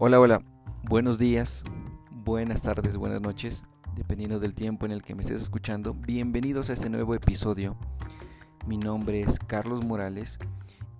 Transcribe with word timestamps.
Hola, 0.00 0.20
hola, 0.20 0.44
buenos 0.84 1.18
días, 1.18 1.64
buenas 2.12 2.62
tardes, 2.62 2.96
buenas 2.96 3.20
noches, 3.20 3.64
dependiendo 3.96 4.38
del 4.38 4.54
tiempo 4.54 4.86
en 4.86 4.92
el 4.92 5.02
que 5.02 5.16
me 5.16 5.22
estés 5.22 5.42
escuchando. 5.42 5.92
Bienvenidos 5.92 6.70
a 6.70 6.74
este 6.74 6.88
nuevo 6.88 7.16
episodio. 7.16 7.76
Mi 8.64 8.76
nombre 8.76 9.22
es 9.22 9.40
Carlos 9.40 9.84
Morales 9.84 10.38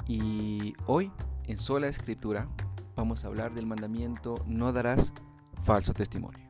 y 0.09 0.75
hoy 0.87 1.13
en 1.45 1.59
Sola 1.59 1.87
Escritura 1.87 2.49
vamos 2.97 3.25
a 3.25 3.29
hablar 3.29 3.55
del 3.55 3.67
mandamiento 3.67 4.35
no 4.49 4.73
darás 4.73 5.15
falso 5.63 5.93
testimonio. 5.93 6.45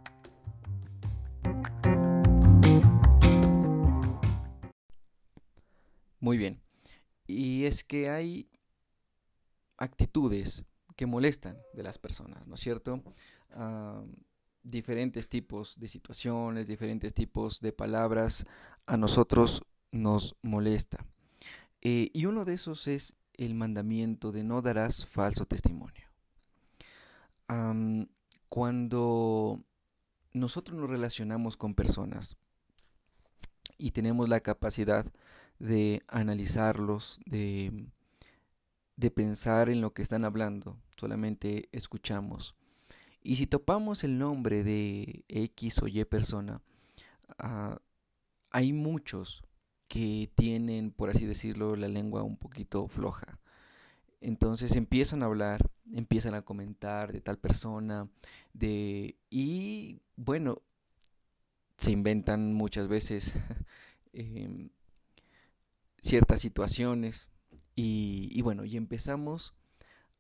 Muy 6.19 6.39
bien, 6.39 6.63
y 7.27 7.67
es 7.67 7.85
que 7.85 8.09
hay 8.09 8.49
actitudes 9.77 10.65
que 10.99 11.07
molestan 11.07 11.57
de 11.75 11.85
las 11.85 11.97
personas, 11.97 12.49
¿no 12.49 12.57
es 12.57 12.61
cierto? 12.61 13.03
diferentes 14.65 15.29
tipos 15.29 15.79
de 15.79 15.87
situaciones, 15.87 16.67
diferentes 16.67 17.15
tipos 17.15 17.61
de 17.61 17.73
palabras 17.73 18.45
a 18.85 18.97
nosotros 18.97 19.63
nos 19.93 20.37
molesta. 20.43 21.07
Eh, 21.81 22.11
y 22.13 22.27
uno 22.27 22.45
de 22.45 22.55
esos 22.55 22.89
es 22.89 23.17
el 23.35 23.55
mandamiento 23.55 24.33
de 24.33 24.43
no 24.43 24.61
darás 24.61 25.07
falso 25.07 25.47
testimonio. 25.47 26.05
cuando 28.49 29.63
nosotros 30.33 30.77
nos 30.77 30.91
relacionamos 30.91 31.57
con 31.57 31.75
personas 31.75 32.37
y 33.79 33.93
tenemos 33.93 34.29
la 34.29 34.41
capacidad 34.41 35.07
de 35.61 36.03
analizarlos, 36.09 37.21
de 37.25 37.87
de 38.99 39.13
pensar 39.13 39.69
en 39.69 39.81
lo 39.81 39.95
que 39.95 40.03
están 40.03 40.25
hablando, 40.25 40.77
solamente 40.97 41.69
escuchamos. 41.71 42.57
Y 43.23 43.37
si 43.37 43.47
topamos 43.47 44.03
el 44.03 44.19
nombre 44.19 44.65
de 44.65 45.25
X 45.29 45.81
o 45.83 45.87
Y 45.87 46.05
persona, 46.05 46.61
ah, 47.39 47.79
hay 48.51 48.73
muchos 48.73 49.45
que 49.87 50.29
tienen, 50.35 50.91
por 50.91 51.11
así 51.11 51.27
decirlo, 51.27 51.77
la 51.77 51.87
lengua 51.87 52.25
un 52.25 52.37
poquito 52.37 52.89
floja. 52.89 53.39
Entonces 54.21 54.75
empiezan 54.75 55.23
a 55.23 55.27
hablar, 55.27 55.71
empiezan 55.93 56.35
a 56.35 56.43
comentar 56.43 57.13
de 57.13 57.21
tal 57.21 57.39
persona, 57.39 58.09
de 58.53 59.15
y 59.31 60.01
bueno, 60.17 60.61
se 61.77 61.93
inventan 61.93 62.53
muchas 62.53 62.89
veces 62.89 63.33
em, 64.13 64.71
ciertas 66.01 66.41
situaciones 66.41 67.31
y, 67.81 68.43
bueno, 68.43 68.65
y 68.65 68.77
empezamos 68.77 69.55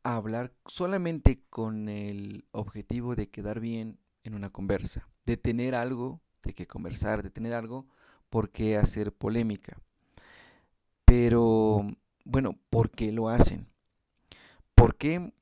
a 0.04 0.14
hablar 0.14 0.52
solamente 0.66 1.42
con 1.50 1.88
el 1.88 2.44
objetivo 2.52 3.16
de 3.16 3.30
quedar 3.30 3.58
bien 3.58 3.98
en 4.22 4.34
una 4.34 4.50
conversa, 4.50 5.08
de 5.26 5.36
tener 5.36 5.74
algo 5.74 6.20
de 6.44 6.54
que 6.54 6.68
conversar, 6.68 7.24
de 7.24 7.30
tener 7.30 7.54
algo 7.54 7.88
por 8.30 8.50
qué 8.50 8.76
hacer 8.76 9.12
polémica. 9.12 9.76
Pero, 11.04 11.84
bueno, 12.24 12.56
¿por 12.70 12.92
qué 12.92 13.10
lo 13.10 13.28
hacen? 13.28 13.66
¿Por 14.76 14.94
qué 14.94 15.32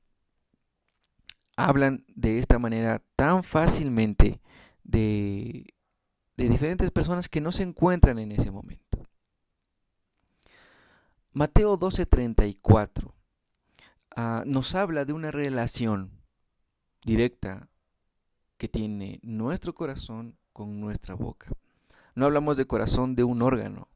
hablan 1.55 2.03
de 2.07 2.39
esta 2.39 2.57
manera 2.57 3.03
tan 3.15 3.43
fácilmente 3.43 4.41
de, 4.83 5.71
de 6.35 6.49
diferentes 6.49 6.89
personas 6.89 7.29
que 7.29 7.41
no 7.41 7.51
se 7.51 7.61
encuentran 7.61 8.17
en 8.17 8.31
ese 8.31 8.49
momento? 8.49 8.86
Mateo 11.37 11.77
12:34 11.77 13.13
ah, 14.15 14.41
nos 14.47 14.73
habla 14.73 15.05
de 15.05 15.13
una 15.13 15.29
relación 15.29 16.09
directa 17.05 17.69
que 18.57 18.67
tiene 18.67 19.19
nuestro 19.21 19.75
corazón 19.75 20.35
con 20.51 20.81
nuestra 20.81 21.13
boca. 21.13 21.51
No 22.15 22.25
hablamos 22.25 22.57
de 22.57 22.65
corazón 22.65 23.15
de 23.15 23.23
un 23.23 23.43
órgano 23.43 23.87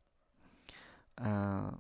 ah, 1.17 1.79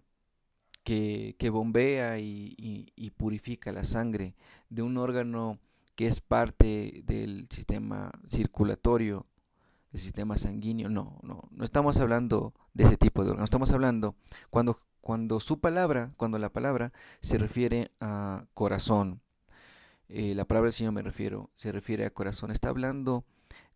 que, 0.83 1.35
bombea 1.51 2.17
y, 2.17 3.13
purifica 3.15 3.71
la 3.71 3.83
sangre, 3.83 4.33
de 4.71 4.81
un 4.81 4.97
órgano 4.97 5.59
que 5.95 6.07
es 6.07 6.21
parte 6.21 7.03
del 7.05 7.45
sistema 7.51 8.11
circulatorio, 8.25 9.27
del 9.91 10.01
sistema 10.01 10.39
sanguíneo. 10.39 10.89
No, 10.89 11.19
no, 11.21 11.43
no 11.51 11.63
estamos 11.63 11.99
hablando 11.99 12.55
de 12.73 12.85
ese 12.85 12.97
tipo 12.97 13.23
de 13.23 13.29
órgano. 13.29 13.45
Estamos 13.45 13.71
hablando 13.73 14.15
cuando 14.49 14.79
cuando 15.01 15.39
su 15.39 15.59
palabra, 15.59 16.11
cuando 16.17 16.37
la 16.37 16.49
palabra 16.49 16.93
se 17.19 17.37
refiere 17.37 17.91
a 17.99 18.45
corazón, 18.53 19.21
eh, 20.09 20.33
la 20.35 20.45
palabra 20.45 20.67
del 20.67 20.73
Señor 20.73 20.93
me 20.93 21.01
refiero, 21.01 21.49
se 21.53 21.71
refiere 21.71 22.05
a 22.05 22.13
corazón, 22.13 22.51
está 22.51 22.69
hablando 22.69 23.25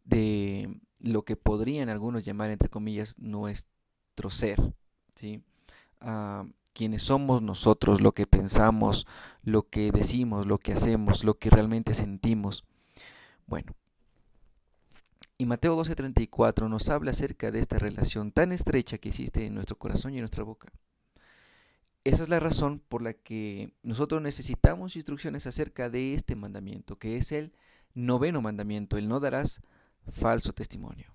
de 0.03 0.79
lo 0.99 1.23
que 1.23 1.35
podrían 1.35 1.89
algunos 1.89 2.23
llamar, 2.23 2.49
entre 2.51 2.69
comillas, 2.69 3.19
nuestro 3.19 4.29
ser, 4.29 4.61
¿sí? 5.15 5.41
Ah, 6.01 6.45
quienes 6.73 7.03
somos 7.03 7.41
nosotros, 7.41 8.01
lo 8.01 8.11
que 8.11 8.27
pensamos, 8.27 9.07
lo 9.43 9.69
que 9.69 9.91
decimos, 9.91 10.45
lo 10.45 10.57
que 10.59 10.73
hacemos, 10.73 11.23
lo 11.23 11.39
que 11.39 11.49
realmente 11.49 11.93
sentimos. 11.93 12.65
Bueno, 13.47 13.73
y 15.37 15.45
Mateo 15.45 15.75
12:34 15.75 16.69
nos 16.69 16.89
habla 16.89 17.11
acerca 17.11 17.51
de 17.51 17.59
esta 17.59 17.79
relación 17.79 18.31
tan 18.31 18.51
estrecha 18.51 18.97
que 18.97 19.09
existe 19.09 19.45
en 19.45 19.53
nuestro 19.53 19.77
corazón 19.77 20.13
y 20.13 20.17
en 20.17 20.21
nuestra 20.21 20.43
boca. 20.43 20.71
Esa 22.05 22.21
es 22.21 22.29
la 22.29 22.39
razón 22.39 22.83
por 22.87 23.01
la 23.01 23.13
que 23.13 23.73
nosotros 23.81 24.21
necesitamos 24.21 24.95
instrucciones 24.95 25.47
acerca 25.47 25.89
de 25.89 26.13
este 26.13 26.35
mandamiento, 26.35 26.99
que 26.99 27.17
es 27.17 27.31
el 27.31 27.51
noveno 27.95 28.43
mandamiento, 28.43 28.97
el 28.97 29.09
no 29.09 29.19
darás 29.19 29.61
falso 30.11 30.53
testimonio. 30.53 31.11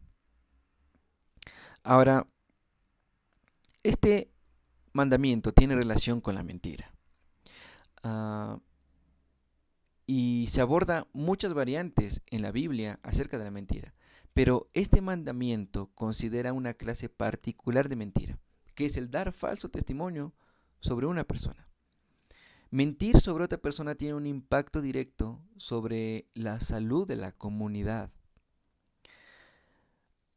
Ahora, 1.85 2.27
este 3.85 4.33
mandamiento 4.93 5.53
tiene 5.53 5.77
relación 5.77 6.21
con 6.21 6.35
la 6.35 6.43
mentira. 6.43 6.93
Ah, 8.03 8.59
y 10.07 10.49
se 10.49 10.61
aborda 10.61 11.07
muchas 11.13 11.55
variantes 11.55 12.23
en 12.27 12.43
la 12.43 12.51
Biblia 12.51 12.99
acerca 13.05 13.39
de 13.39 13.45
la 13.45 13.53
mentira. 13.53 13.95
Pero 14.35 14.69
este 14.75 15.01
mandamiento 15.03 15.93
considera 15.95 16.53
una 16.53 16.75
clase 16.75 17.09
particular 17.09 17.89
de 17.89 17.95
mentira, 17.95 18.39
que 18.75 18.87
es 18.87 18.97
el 18.97 19.13
dar 19.13 19.33
falso 19.33 19.69
testimonio 19.69 20.35
sobre 20.81 21.07
una 21.07 21.25
persona. 21.25 21.69
Mentir 22.71 23.21
sobre 23.21 23.45
otra 23.45 23.59
persona 23.59 23.95
tiene 23.95 24.15
un 24.15 24.27
impacto 24.27 24.81
directo 24.81 25.43
sobre 25.57 26.27
la 26.35 26.61
salud 26.61 27.07
de 27.07 27.17
la 27.17 27.33
comunidad. 27.33 28.11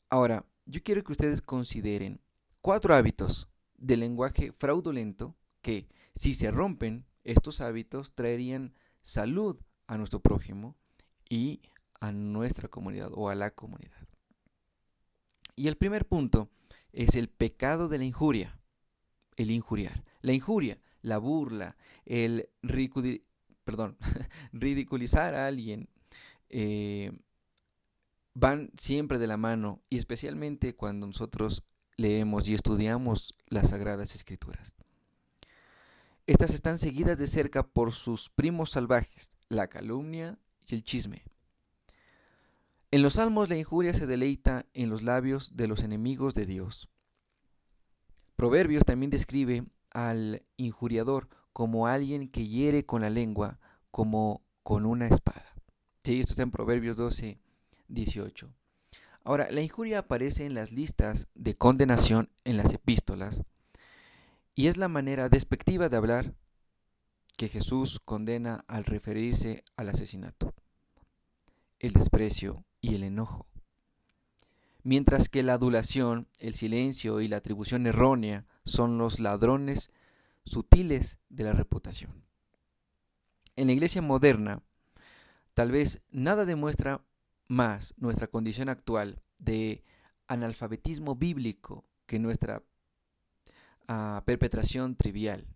Ahora, 0.10 0.46
yo 0.66 0.82
quiero 0.84 1.04
que 1.04 1.12
ustedes 1.12 1.42
consideren 1.42 2.22
cuatro 2.62 2.96
hábitos 2.96 3.50
de 3.78 3.98
lenguaje 3.98 4.52
fraudulento 4.52 5.36
que, 5.62 5.88
si 6.16 6.34
se 6.34 6.52
rompen, 6.52 7.06
estos 7.24 7.62
hábitos 7.62 8.14
traerían 8.14 8.74
salud 9.02 9.58
a 9.88 9.98
nuestro 9.98 10.20
prójimo 10.20 10.76
y 11.30 11.62
a 12.00 12.12
nuestra 12.12 12.68
comunidad 12.68 13.12
o 13.14 13.30
a 13.30 13.36
la 13.36 13.52
comunidad. 13.52 14.08
Y 15.56 15.68
el 15.68 15.78
primer 15.78 16.08
punto 16.08 16.50
es 16.92 17.16
el 17.16 17.30
pecado 17.30 17.90
de 17.90 18.00
la 18.00 18.06
injuria 18.06 18.60
el 19.38 19.52
injuriar. 19.52 20.04
La 20.24 20.34
injuria, 20.34 20.80
la 21.04 21.20
burla, 21.20 21.78
el 22.06 22.50
ridiculizar 24.52 25.36
a 25.36 25.46
alguien, 25.46 25.88
eh, 26.50 27.12
van 28.34 28.72
siempre 28.76 29.20
de 29.20 29.28
la 29.28 29.38
mano 29.38 29.84
y 29.90 29.98
especialmente 29.98 30.76
cuando 30.76 31.06
nosotros 31.06 31.64
leemos 31.98 32.48
y 32.48 32.56
estudiamos 32.56 33.36
las 33.48 33.70
Sagradas 33.70 34.16
Escrituras. 34.16 34.76
Estas 36.26 36.54
están 36.54 36.78
seguidas 36.78 37.18
de 37.18 37.28
cerca 37.28 37.64
por 37.64 37.92
sus 37.92 38.30
primos 38.30 38.72
salvajes, 38.72 39.36
la 39.50 39.68
calumnia 39.68 40.40
y 40.66 40.76
el 40.76 40.84
chisme. 40.84 41.24
En 42.92 43.02
los 43.02 43.16
salmos 43.16 43.50
la 43.50 43.58
injuria 43.58 43.94
se 43.94 44.08
deleita 44.08 44.66
en 44.74 44.90
los 44.90 45.02
labios 45.02 45.58
de 45.58 45.68
los 45.68 45.84
enemigos 45.84 46.34
de 46.34 46.46
Dios. 46.46 46.88
Proverbios 48.36 48.86
también 48.86 49.10
describe 49.10 49.66
al 49.94 50.44
injuriador 50.58 51.30
como 51.54 51.88
alguien 51.88 52.28
que 52.28 52.48
hiere 52.48 52.86
con 52.86 53.02
la 53.02 53.10
lengua 53.10 53.60
como 53.92 54.44
con 54.64 54.86
una 54.86 55.08
espada. 55.08 55.54
Esto 56.04 56.34
está 56.34 56.44
en 56.44 56.52
Proverbios 56.52 56.98
12, 56.98 57.40
18. 57.88 58.54
Ahora, 59.24 59.50
la 59.52 59.62
injuria 59.62 60.00
aparece 60.00 60.46
en 60.46 60.54
las 60.54 60.72
listas 60.72 61.28
de 61.34 61.56
condenación 61.56 62.30
en 62.44 62.58
las 62.58 62.74
epístolas 62.74 63.44
y 64.54 64.68
es 64.68 64.78
la 64.78 64.90
manera 64.90 65.30
despectiva 65.30 65.88
de 65.88 65.98
hablar 65.98 66.36
que 67.38 67.48
Jesús 67.48 68.02
condena 68.04 68.66
al 68.68 68.84
referirse 68.84 69.64
al 69.78 69.90
asesinato, 69.90 70.54
el 71.80 71.94
desprecio 71.94 72.66
y 72.82 72.96
el 72.96 73.04
enojo 73.04 73.48
mientras 74.84 75.30
que 75.30 75.44
la 75.44 75.54
adulación, 75.54 76.28
el 76.40 76.54
silencio 76.54 77.22
y 77.22 77.28
la 77.28 77.38
atribución 77.38 77.88
errónea 77.88 78.46
son 78.66 78.98
los 78.98 79.20
ladrones 79.20 79.92
sutiles 80.46 81.18
de 81.30 81.44
la 81.46 81.54
reputación. 81.54 82.24
En 83.56 83.68
la 83.68 83.74
iglesia 83.74 84.02
moderna 84.02 84.62
Tal 85.54 85.72
vez 85.72 86.02
nada 86.10 86.46
demuestra 86.46 87.06
más 87.48 87.94
nuestra 87.98 88.28
condición 88.28 88.70
actual 88.70 89.22
de 89.38 89.84
analfabetismo 90.28 91.16
bíblico 91.16 91.86
que 92.08 92.18
nuestra 92.18 92.64
uh, 93.88 94.24
perpetración 94.26 94.96
trivial, 94.96 95.48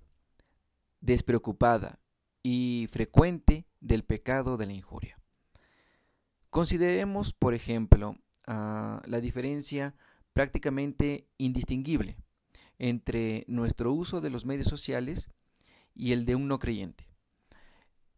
despreocupada 1.02 2.00
y 2.44 2.88
frecuente 2.92 3.66
del 3.80 4.04
pecado 4.04 4.58
de 4.58 4.68
la 4.68 4.74
injuria. 4.74 5.20
Consideremos, 6.52 7.34
por 7.34 7.56
ejemplo, 7.56 8.18
uh, 8.48 9.00
la 9.06 9.20
diferencia 9.22 9.96
prácticamente 10.34 11.28
indistinguible 11.38 12.18
entre 12.80 13.44
nuestro 13.48 13.92
uso 13.92 14.22
de 14.22 14.30
los 14.30 14.46
medios 14.46 14.68
sociales 14.68 15.30
y 15.96 16.12
el 16.14 16.26
de 16.26 16.36
un 16.36 16.48
no 16.48 16.60
creyente. 16.60 17.10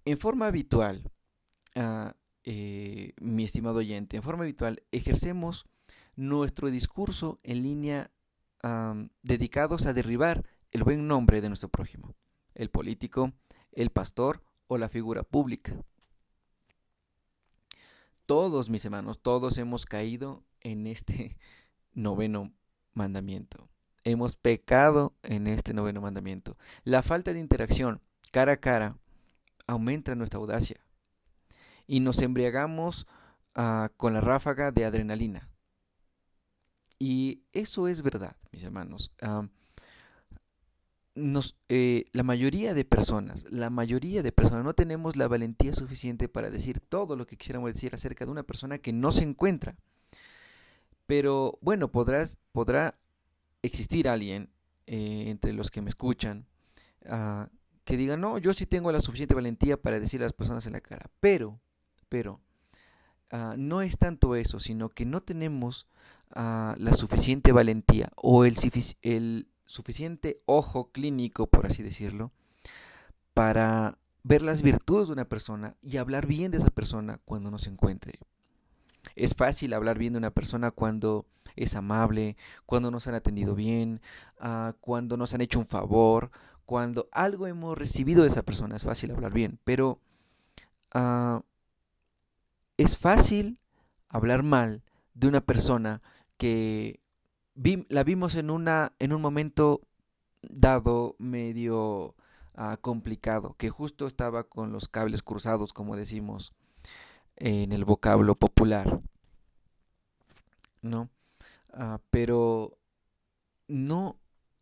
En 0.05 0.17
forma 0.17 0.47
habitual, 0.47 1.11
uh, 1.75 2.11
eh, 2.43 3.13
mi 3.21 3.43
estimado 3.43 3.77
oyente, 3.79 4.17
en 4.17 4.23
forma 4.23 4.43
habitual 4.43 4.83
ejercemos 4.91 5.65
nuestro 6.15 6.69
discurso 6.69 7.37
en 7.43 7.63
línea 7.63 8.11
dedicados 9.23 9.85
a 9.85 9.93
derribar 9.93 10.43
el 10.71 10.83
buen 10.83 11.07
nombre 11.07 11.39
de 11.39 11.47
nuestro 11.47 11.69
prójimo, 11.69 12.13
el 12.55 12.69
político, 12.69 13.31
el 13.71 13.89
pastor 13.89 14.43
o 14.67 14.77
la 14.77 14.89
figura 14.89 15.23
pública. 15.23 15.81
Todos, 18.29 18.69
mis 18.69 18.85
hermanos, 18.85 19.17
todos 19.23 19.57
hemos 19.57 19.87
caído 19.87 20.43
en 20.61 20.85
este 20.85 21.35
noveno 21.93 22.53
mandamiento. 22.93 23.67
Hemos 24.03 24.35
pecado 24.35 25.15
en 25.23 25.47
este 25.47 25.73
noveno 25.73 25.99
mandamiento. 25.99 26.55
La 26.83 27.01
falta 27.01 27.33
de 27.33 27.39
interacción 27.39 28.03
cara 28.31 28.51
a 28.51 28.57
cara 28.57 28.99
aumenta 29.65 30.13
nuestra 30.13 30.39
audacia 30.39 30.79
y 31.87 32.01
nos 32.01 32.21
embriagamos 32.21 33.07
uh, 33.57 33.87
con 33.97 34.13
la 34.13 34.21
ráfaga 34.21 34.71
de 34.71 34.85
adrenalina. 34.85 35.49
Y 36.99 37.41
eso 37.51 37.87
es 37.87 38.03
verdad, 38.03 38.35
mis 38.51 38.61
hermanos. 38.61 39.11
Uh, 39.23 39.47
eh, 41.69 42.05
la 42.11 42.23
mayoría 42.23 42.73
de 42.73 42.85
personas, 42.85 43.45
la 43.49 43.69
mayoría 43.69 44.23
de 44.23 44.31
personas 44.31 44.63
no 44.63 44.73
tenemos 44.73 45.15
la 45.15 45.27
valentía 45.27 45.73
suficiente 45.73 46.27
para 46.29 46.49
decir 46.49 46.79
todo 46.79 47.15
lo 47.15 47.25
que 47.25 47.37
quisiéramos 47.37 47.73
decir 47.73 47.93
acerca 47.93 48.25
de 48.25 48.31
una 48.31 48.43
persona 48.43 48.77
que 48.77 48.93
no 48.93 49.11
se 49.11 49.23
encuentra. 49.23 49.75
Pero 51.05 51.57
bueno, 51.61 51.91
podrás, 51.91 52.37
podrá 52.51 52.99
existir 53.61 54.07
alguien 54.07 54.49
eh, 54.87 55.25
entre 55.27 55.53
los 55.53 55.71
que 55.71 55.81
me 55.81 55.89
escuchan 55.89 56.45
uh, 57.05 57.45
que 57.83 57.97
diga, 57.97 58.17
no, 58.17 58.37
yo 58.37 58.53
sí 58.53 58.65
tengo 58.65 58.91
la 58.91 59.01
suficiente 59.01 59.33
valentía 59.33 59.81
para 59.81 59.99
decir 59.99 60.21
a 60.21 60.25
las 60.25 60.33
personas 60.33 60.67
en 60.67 60.73
la 60.73 60.81
cara. 60.81 61.09
Pero 61.19 61.59
pero 62.09 62.41
uh, 63.31 63.55
no 63.55 63.81
es 63.81 63.97
tanto 63.97 64.35
eso, 64.35 64.59
sino 64.59 64.89
que 64.89 65.05
no 65.05 65.21
tenemos 65.21 65.87
uh, 66.35 66.73
la 66.75 66.93
suficiente 66.93 67.51
valentía 67.51 68.11
o 68.15 68.43
el, 68.43 68.55
el 69.01 69.47
suficiente 69.69 70.41
ojo 70.47 70.91
clínico, 70.91 71.45
por 71.45 71.67
así 71.67 71.83
decirlo, 71.83 72.31
para 73.35 73.99
ver 74.23 74.41
las 74.41 74.63
virtudes 74.63 75.07
de 75.07 75.13
una 75.13 75.29
persona 75.29 75.75
y 75.83 75.97
hablar 75.97 76.25
bien 76.25 76.49
de 76.49 76.57
esa 76.57 76.71
persona 76.71 77.19
cuando 77.23 77.51
no 77.51 77.59
se 77.59 77.69
encuentre. 77.69 78.19
Es 79.15 79.35
fácil 79.35 79.73
hablar 79.73 79.99
bien 79.99 80.13
de 80.13 80.17
una 80.17 80.31
persona 80.31 80.71
cuando 80.71 81.27
es 81.55 81.75
amable, 81.75 82.35
cuando 82.65 82.89
nos 82.89 83.07
han 83.07 83.13
atendido 83.13 83.53
bien, 83.53 84.01
uh, 84.41 84.73
cuando 84.81 85.17
nos 85.17 85.35
han 85.35 85.41
hecho 85.41 85.59
un 85.59 85.65
favor, 85.65 86.31
cuando 86.65 87.07
algo 87.11 87.45
hemos 87.45 87.77
recibido 87.77 88.23
de 88.23 88.29
esa 88.29 88.41
persona. 88.41 88.75
Es 88.75 88.85
fácil 88.85 89.11
hablar 89.11 89.33
bien, 89.33 89.59
pero 89.65 89.99
uh, 90.95 91.41
es 92.77 92.97
fácil 92.97 93.59
hablar 94.07 94.41
mal 94.41 94.81
de 95.13 95.27
una 95.27 95.41
persona 95.41 96.01
que 96.37 97.01
la 97.89 98.03
vimos 98.03 98.35
en, 98.35 98.49
una, 98.49 98.93
en 98.99 99.13
un 99.13 99.21
momento 99.21 99.81
dado 100.41 101.15
medio 101.19 102.15
uh, 102.57 102.77
complicado, 102.81 103.55
que 103.57 103.69
justo 103.69 104.07
estaba 104.07 104.43
con 104.43 104.71
los 104.71 104.87
cables 104.87 105.23
cruzados, 105.23 105.73
como 105.73 105.95
decimos 105.95 106.53
en 107.35 107.71
el 107.71 107.85
vocablo 107.85 108.35
popular. 108.35 109.01
¿No? 110.81 111.09
Uh, 111.73 111.97
pero 112.09 112.77
no 113.67 114.17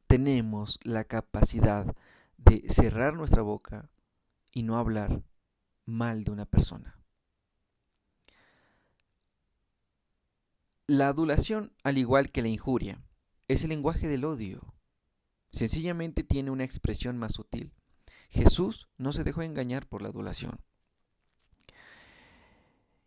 tenemos 0.07 0.79
la 0.83 1.03
capacidad 1.03 1.95
de 2.37 2.65
cerrar 2.69 3.13
nuestra 3.13 3.41
boca 3.41 3.89
y 4.51 4.63
no 4.63 4.77
hablar 4.77 5.21
mal 5.85 6.23
de 6.23 6.31
una 6.31 6.45
persona. 6.45 6.96
La 10.89 11.09
adulación, 11.09 11.73
al 11.83 11.97
igual 11.97 12.31
que 12.31 12.41
la 12.41 12.47
injuria, 12.47 13.01
es 13.49 13.63
el 13.63 13.71
lenguaje 13.71 14.07
del 14.07 14.23
odio. 14.23 14.73
Sencillamente 15.51 16.23
tiene 16.23 16.49
una 16.49 16.63
expresión 16.63 17.17
más 17.17 17.33
sutil. 17.33 17.73
Jesús 18.29 18.87
no 18.97 19.11
se 19.11 19.25
dejó 19.25 19.41
engañar 19.41 19.85
por 19.85 20.01
la 20.01 20.07
adulación. 20.07 20.61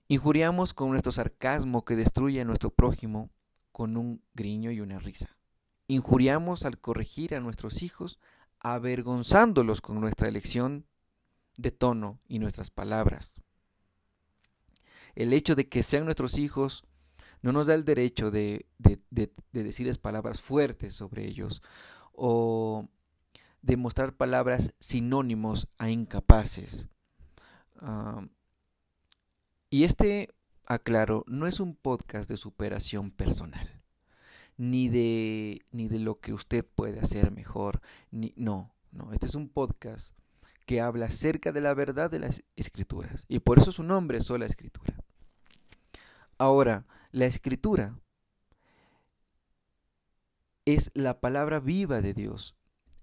Injuriamos 0.09 0.75
con 0.75 0.91
nuestro 0.91 1.11
sarcasmo 1.11 1.87
que 1.87 1.97
destruye 1.97 2.43
a 2.43 2.45
nuestro 2.45 2.69
prójimo 2.69 3.31
con 3.73 3.97
un 3.97 4.23
griño 4.35 4.71
y 4.73 4.83
una 4.83 4.99
risa. 4.99 5.39
Injuriamos 5.87 6.67
al 6.67 6.79
corregir 6.79 7.35
a 7.35 7.41
nuestros 7.41 7.83
hijos 7.83 8.21
avergonzándolos 8.59 9.81
con 9.81 10.03
nuestra 10.03 10.29
elección 10.29 10.85
de 11.57 11.71
tono 11.71 12.19
y 12.29 12.41
nuestras 12.41 12.69
palabras. 12.69 13.41
El 15.15 15.33
hecho 15.33 15.55
de 15.55 15.67
que 15.67 15.83
sean 15.83 16.05
nuestros 16.05 16.37
hijos 16.37 16.85
no 17.43 17.53
nos 17.53 17.67
da 17.67 17.75
el 17.75 17.85
derecho 17.85 18.31
de, 18.31 18.67
decirles 19.53 19.99
palabras 19.99 20.43
fuertes 20.43 20.95
sobre 20.95 21.27
ellos 21.27 21.63
o 22.13 22.89
de 23.63 23.77
mostrar 23.77 24.15
palabras 24.15 24.75
sinónimos 24.79 25.69
a 25.79 25.91
incapaces. 25.91 26.89
y 29.71 29.85
este, 29.85 30.35
aclaro, 30.67 31.25
no 31.27 31.47
es 31.47 31.61
un 31.61 31.75
podcast 31.75 32.29
de 32.29 32.37
superación 32.37 33.11
personal, 33.11 33.83
ni 34.57 34.89
de, 34.89 35.63
ni 35.73 35.89
de 35.89 35.99
lo 35.99 36.21
que 36.21 36.33
usted 36.33 36.65
puede 36.65 37.01
hacer 37.01 37.31
mejor, 37.31 37.81
ni, 38.11 38.33
no, 38.37 38.75
no, 38.93 39.13
este 39.13 39.27
es 39.27 39.35
un 39.35 39.49
podcast 39.49 40.17
que 40.67 40.81
habla 40.81 41.07
acerca 41.07 41.51
de 41.53 41.61
la 41.61 41.75
verdad 41.75 42.11
de 42.11 42.21
las 42.21 42.45
escrituras, 42.57 43.25
y 43.29 43.41
por 43.41 43.59
eso 43.59 43.73
su 43.73 43.83
nombre 43.83 44.19
es 44.19 44.27
sola 44.27 44.47
escritura. 44.47 44.95
Ahora, 46.39 46.87
la 47.13 47.27
escritura 47.27 47.99
es 50.65 50.91
la 50.95 51.21
palabra 51.21 51.61
viva 51.61 52.01
de 52.03 52.15
Dios 52.15 52.55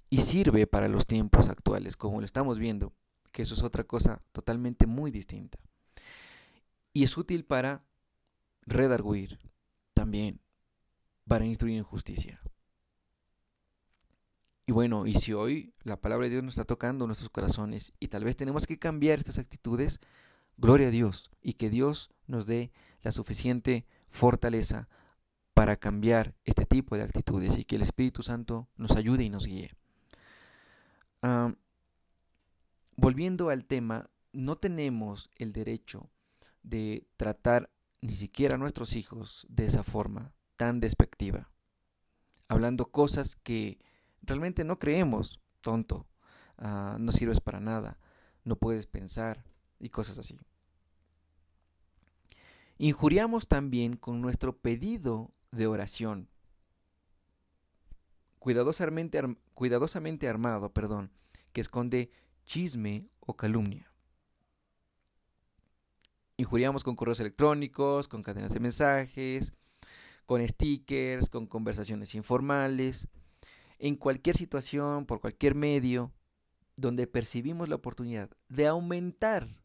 y 0.09 0.21
sirve 0.21 0.67
para 0.67 0.87
los 0.87 1.05
tiempos 1.05 1.49
actuales, 1.49 1.97
como 1.97 2.19
lo 2.19 2.25
estamos 2.25 2.59
viendo, 2.59 2.93
que 3.31 3.41
eso 3.41 3.55
es 3.55 3.63
otra 3.63 3.83
cosa 3.83 4.21
totalmente 4.31 4.87
muy 4.87 5.11
distinta. 5.11 5.59
Y 6.93 7.03
es 7.03 7.17
útil 7.17 7.45
para 7.45 7.83
redarguir 8.61 9.39
también, 9.93 10.39
para 11.27 11.45
instruir 11.45 11.77
en 11.77 11.83
justicia. 11.83 12.41
Y 14.65 14.71
bueno, 14.71 15.07
y 15.07 15.13
si 15.15 15.33
hoy 15.33 15.73
la 15.83 15.99
palabra 15.99 16.25
de 16.25 16.31
Dios 16.31 16.43
nos 16.43 16.53
está 16.53 16.65
tocando 16.65 17.05
nuestros 17.05 17.29
corazones 17.29 17.93
y 17.99 18.09
tal 18.09 18.23
vez 18.23 18.35
tenemos 18.35 18.67
que 18.67 18.79
cambiar 18.79 19.19
estas 19.19 19.39
actitudes, 19.39 20.01
gloria 20.57 20.87
a 20.87 20.91
Dios 20.91 21.31
y 21.41 21.53
que 21.53 21.69
Dios 21.69 22.09
nos 22.25 22.47
dé 22.47 22.71
la 23.01 23.11
suficiente 23.11 23.85
fortaleza 24.09 24.87
para 25.53 25.75
cambiar 25.75 26.35
este 26.45 26.65
tipo 26.65 26.95
de 26.95 27.03
actitudes 27.03 27.57
y 27.57 27.65
que 27.65 27.77
el 27.77 27.81
Espíritu 27.81 28.23
Santo 28.23 28.67
nos 28.77 28.91
ayude 28.91 29.23
y 29.23 29.29
nos 29.29 29.47
guíe. 29.47 29.71
volviendo 32.95 33.49
al 33.49 33.65
tema, 33.65 34.09
no 34.33 34.57
tenemos 34.57 35.29
el 35.35 35.53
derecho 35.53 36.09
de 36.63 37.07
tratar 37.17 37.69
ni 38.01 38.15
siquiera 38.15 38.55
a 38.55 38.57
nuestros 38.57 38.95
hijos 38.95 39.45
de 39.49 39.65
esa 39.65 39.83
forma 39.83 40.33
tan 40.57 40.79
despectiva, 40.79 41.49
hablando 42.47 42.91
cosas 42.91 43.35
que 43.35 43.79
realmente 44.21 44.63
no 44.63 44.79
creemos, 44.79 45.39
tonto, 45.61 46.07
ah, 46.57 46.97
no 46.99 47.11
sirves 47.11 47.41
para 47.41 47.59
nada, 47.59 47.99
no 48.43 48.55
puedes 48.55 48.87
pensar 48.87 49.43
y 49.79 49.89
cosas 49.89 50.17
así. 50.17 50.37
Injuriamos 52.79 53.47
también 53.47 53.97
con 53.97 54.21
nuestro 54.21 54.55
pedido 54.55 55.31
de 55.51 55.65
oración, 55.65 56.29
cuidadosamente, 58.39 60.29
armado, 60.29 60.71
perdón, 60.71 61.11
que 61.53 61.61
esconde 61.61 62.11
chisme 62.45 63.09
o 63.19 63.35
calumnia. 63.35 63.91
Injuriamos 66.37 66.83
con 66.83 66.95
correos 66.95 67.19
electrónicos, 67.19 68.07
con 68.07 68.21
cadenas 68.21 68.53
de 68.53 68.59
mensajes, 68.59 69.53
con 70.27 70.47
stickers, 70.47 71.29
con 71.29 71.47
conversaciones 71.47 72.13
informales, 72.13 73.07
en 73.79 73.95
cualquier 73.95 74.37
situación, 74.37 75.07
por 75.07 75.19
cualquier 75.19 75.55
medio, 75.55 76.13
donde 76.75 77.07
percibimos 77.07 77.69
la 77.69 77.75
oportunidad 77.75 78.29
de 78.49 78.67
aumentar 78.67 79.57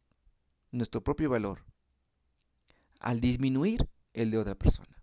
nuestro 0.71 1.05
propio 1.05 1.29
valor 1.29 1.72
al 3.03 3.21
disminuir 3.21 3.89
el 4.15 4.31
de 4.31 4.39
otra 4.39 4.55
persona. 4.55 4.97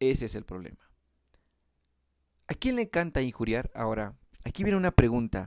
Ese 0.00 0.26
es 0.26 0.34
el 0.34 0.44
problema. 0.44 0.90
¿A 2.48 2.54
quién 2.54 2.76
le 2.76 2.82
encanta 2.82 3.22
injuriar? 3.22 3.70
Ahora, 3.74 4.16
aquí 4.44 4.64
viene 4.64 4.76
una 4.76 4.90
pregunta 4.90 5.46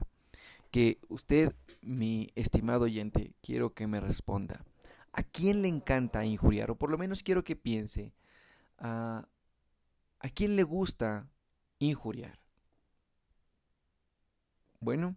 que 0.70 0.98
usted, 1.08 1.54
mi 1.82 2.30
estimado 2.34 2.84
oyente, 2.84 3.34
quiero 3.42 3.74
que 3.74 3.86
me 3.86 4.00
responda. 4.00 4.64
¿A 5.12 5.22
quién 5.22 5.60
le 5.62 5.68
encanta 5.68 6.24
injuriar? 6.24 6.70
O 6.70 6.76
por 6.76 6.90
lo 6.90 6.96
menos 6.96 7.22
quiero 7.22 7.44
que 7.44 7.54
piense, 7.54 8.14
¿a, 8.78 9.28
¿a 10.20 10.28
quién 10.30 10.56
le 10.56 10.62
gusta 10.62 11.28
injuriar? 11.78 12.38
Bueno, 14.80 15.16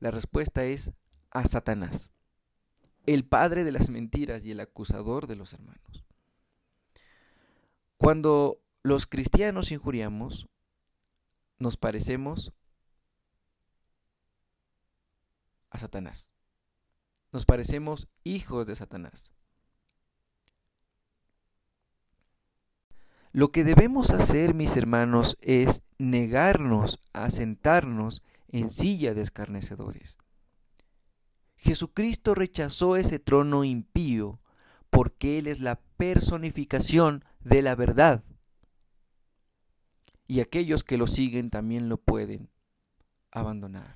la 0.00 0.10
respuesta 0.10 0.64
es 0.64 0.92
a 1.30 1.44
Satanás, 1.44 2.10
el 3.06 3.24
padre 3.24 3.64
de 3.64 3.72
las 3.72 3.90
mentiras 3.90 4.44
y 4.44 4.52
el 4.52 4.60
acusador 4.60 5.26
de 5.26 5.36
los 5.36 5.52
hermanos. 5.52 6.04
Cuando 7.96 8.60
los 8.82 9.06
cristianos 9.06 9.72
injuriamos, 9.72 10.48
nos 11.58 11.76
parecemos 11.76 12.52
a 15.70 15.78
Satanás. 15.78 16.32
Nos 17.32 17.46
parecemos 17.46 18.08
hijos 18.24 18.66
de 18.66 18.76
Satanás. 18.76 19.30
Lo 23.32 23.50
que 23.50 23.64
debemos 23.64 24.10
hacer, 24.10 24.52
mis 24.52 24.76
hermanos, 24.76 25.38
es 25.40 25.82
negarnos 25.96 27.00
a 27.14 27.30
sentarnos 27.30 28.22
en 28.48 28.68
silla 28.68 29.14
de 29.14 29.22
escarnecedores. 29.22 30.18
Jesucristo 31.62 32.34
rechazó 32.34 32.96
ese 32.96 33.20
trono 33.20 33.62
impío 33.62 34.40
porque 34.90 35.38
Él 35.38 35.46
es 35.46 35.60
la 35.60 35.80
personificación 35.96 37.24
de 37.38 37.62
la 37.62 37.76
verdad. 37.76 38.24
Y 40.26 40.40
aquellos 40.40 40.82
que 40.82 40.98
lo 40.98 41.06
siguen 41.06 41.50
también 41.50 41.88
lo 41.88 41.98
pueden 41.98 42.50
abandonar. 43.30 43.94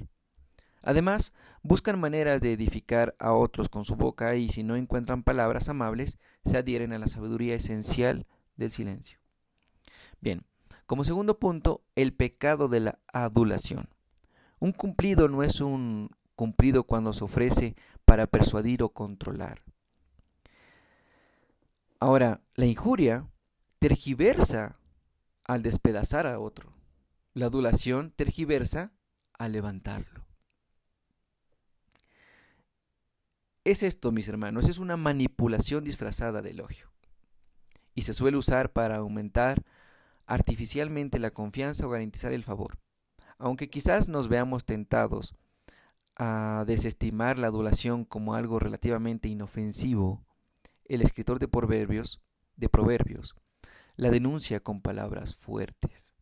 Además, 0.81 1.33
buscan 1.63 1.99
maneras 1.99 2.41
de 2.41 2.53
edificar 2.53 3.17
a 3.19 3.33
otros 3.33 3.69
con 3.69 3.85
su 3.85 3.97
boca 3.97 4.37
y 4.37 4.49
si 4.49 4.63
no 4.63 4.77
encuentran 4.77 5.25
palabras 5.25 5.69
amables, 5.69 6.19
se 6.45 6.59
adhieren 6.59 6.93
a 6.93 7.01
la 7.01 7.09
sabiduría 7.09 7.57
esencial 7.57 8.29
del 8.57 8.71
silencio. 8.71 9.19
Bien, 10.21 10.47
como 10.87 11.03
segundo 11.03 11.41
punto, 11.41 11.83
el 11.97 12.15
pecado 12.15 12.69
de 12.69 12.79
la 12.79 13.01
adulación. 13.13 13.89
Un 14.61 14.71
cumplido 14.71 15.27
no 15.27 15.43
es 15.43 15.61
un 15.61 16.11
cumplido 16.37 16.85
cuando 16.85 17.13
se 17.13 17.25
ofrece 17.25 17.75
para 18.05 18.27
persuadir 18.27 18.83
o 18.83 18.91
controlar. 18.91 19.63
Ahora, 21.99 22.43
la 22.55 22.67
injuria 22.67 23.27
tergiversa 23.79 24.79
al 25.45 25.63
despedazar 25.63 26.27
a 26.27 26.39
otro. 26.39 26.73
La 27.33 27.47
adulación 27.47 28.13
tergiversa 28.13 28.93
al 29.33 29.53
levantarlo. 29.53 30.27
Es 33.65 33.83
esto, 33.83 34.13
mis 34.13 34.29
hermanos, 34.29 34.69
es 34.69 34.79
una 34.79 34.97
manipulación 34.97 35.85
disfrazada 35.85 36.41
de 36.41 36.51
elogio. 36.51 36.93
Y 37.95 38.03
se 38.03 38.15
suele 38.15 38.37
usar 38.37 38.73
para 38.73 38.97
aumentar 38.97 39.65
artificialmente 40.27 41.19
la 41.19 41.31
confianza 41.31 41.87
o 41.87 41.91
garantizar 41.91 42.33
el 42.33 42.45
favor. 42.45 42.79
Aunque 43.39 43.69
quizás 43.69 44.09
nos 44.09 44.29
veamos 44.29 44.65
tentados 44.65 45.35
a 46.17 46.65
desestimar 46.67 47.39
la 47.39 47.49
adulación 47.49 48.05
como 48.05 48.35
algo 48.35 48.59
relativamente 48.59 49.29
inofensivo, 49.29 50.25
el 50.85 51.03
escritor 51.03 51.39
de 51.39 51.49
proverbios, 51.49 52.21
de 52.57 52.69
proverbios 52.69 53.35
la 53.97 54.11
denuncia 54.11 54.61
con 54.61 54.81
palabras 54.81 55.37
fuertes. 55.37 56.13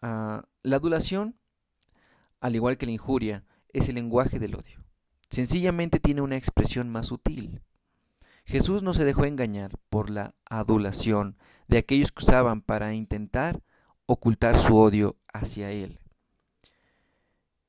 Ah, 0.00 0.48
la 0.62 0.76
adulación, 0.76 1.36
al 2.40 2.54
igual 2.54 2.78
que 2.78 2.86
la 2.86 2.92
injuria, 2.92 3.44
es 3.72 3.88
el 3.88 3.96
lenguaje 3.96 4.38
del 4.38 4.54
odio. 4.54 4.84
Sencillamente 5.28 5.98
tiene 5.98 6.22
una 6.22 6.36
expresión 6.36 6.88
más 6.88 7.08
sutil. 7.08 7.62
Jesús 8.44 8.82
no 8.84 8.94
se 8.94 9.04
dejó 9.04 9.24
engañar 9.24 9.76
por 9.90 10.08
la 10.08 10.36
adulación 10.48 11.36
de 11.66 11.78
aquellos 11.78 12.12
que 12.12 12.22
usaban 12.22 12.62
para 12.62 12.94
intentar 12.94 13.62
ocultar 14.06 14.56
su 14.56 14.76
odio 14.76 15.16
hacia 15.32 15.72
Él. 15.72 15.98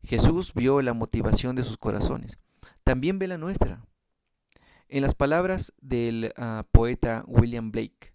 Jesús 0.03 0.53
vio 0.53 0.81
la 0.81 0.93
motivación 0.93 1.55
de 1.55 1.63
sus 1.63 1.77
corazones, 1.77 2.39
también 2.83 3.19
ve 3.19 3.27
la 3.27 3.37
nuestra. 3.37 3.85
En 4.87 5.01
las 5.01 5.15
palabras 5.15 5.73
del 5.81 6.33
ah, 6.37 6.65
poeta 6.71 7.23
William 7.27 7.71
Blake, 7.71 8.13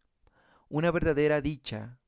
una 0.68 0.90
verdadera 0.90 1.40
dicha, 1.42 1.98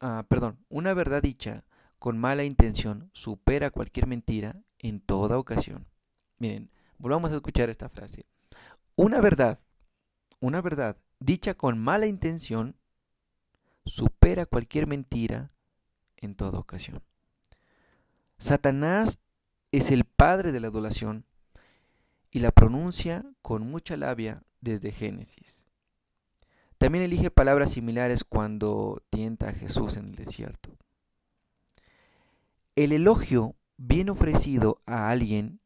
ah, 0.00 0.26
perdón, 0.28 0.58
una 0.68 0.92
verdad 0.92 1.22
dicha 1.22 1.64
con 1.98 2.18
mala 2.18 2.44
intención 2.44 3.10
supera 3.14 3.70
cualquier 3.70 4.06
mentira 4.06 4.60
en 4.78 5.00
toda 5.00 5.38
ocasión. 5.38 5.86
Miren, 6.38 6.70
volvamos 6.98 7.32
a 7.32 7.36
escuchar 7.36 7.70
esta 7.70 7.88
frase. 7.88 8.26
Una 8.96 9.20
verdad, 9.20 9.60
una 10.40 10.60
verdad 10.60 10.96
dicha 11.20 11.54
con 11.54 11.78
mala 11.78 12.06
intención 12.06 12.76
supera 13.84 14.46
cualquier 14.46 14.86
mentira 14.86 15.52
en 16.16 16.34
toda 16.34 16.58
ocasión. 16.58 17.02
Satanás 18.38 19.20
es 19.72 19.90
el 19.90 20.04
padre 20.04 20.52
de 20.52 20.60
la 20.60 20.68
adulación 20.68 21.24
y 22.30 22.40
la 22.40 22.50
pronuncia 22.50 23.24
con 23.42 23.66
mucha 23.68 23.96
labia 23.96 24.42
desde 24.60 24.92
Génesis. 24.92 25.66
También 26.78 27.04
elige 27.04 27.30
palabras 27.30 27.72
similares 27.72 28.24
cuando 28.24 29.02
tienta 29.10 29.48
a 29.48 29.52
Jesús 29.52 29.96
en 29.96 30.06
el 30.06 30.14
desierto. 30.14 30.76
El 32.74 32.92
elogio 32.92 33.56
bien 33.78 34.10
ofrecido 34.10 34.82
a 34.84 35.08
alguien 35.08 35.60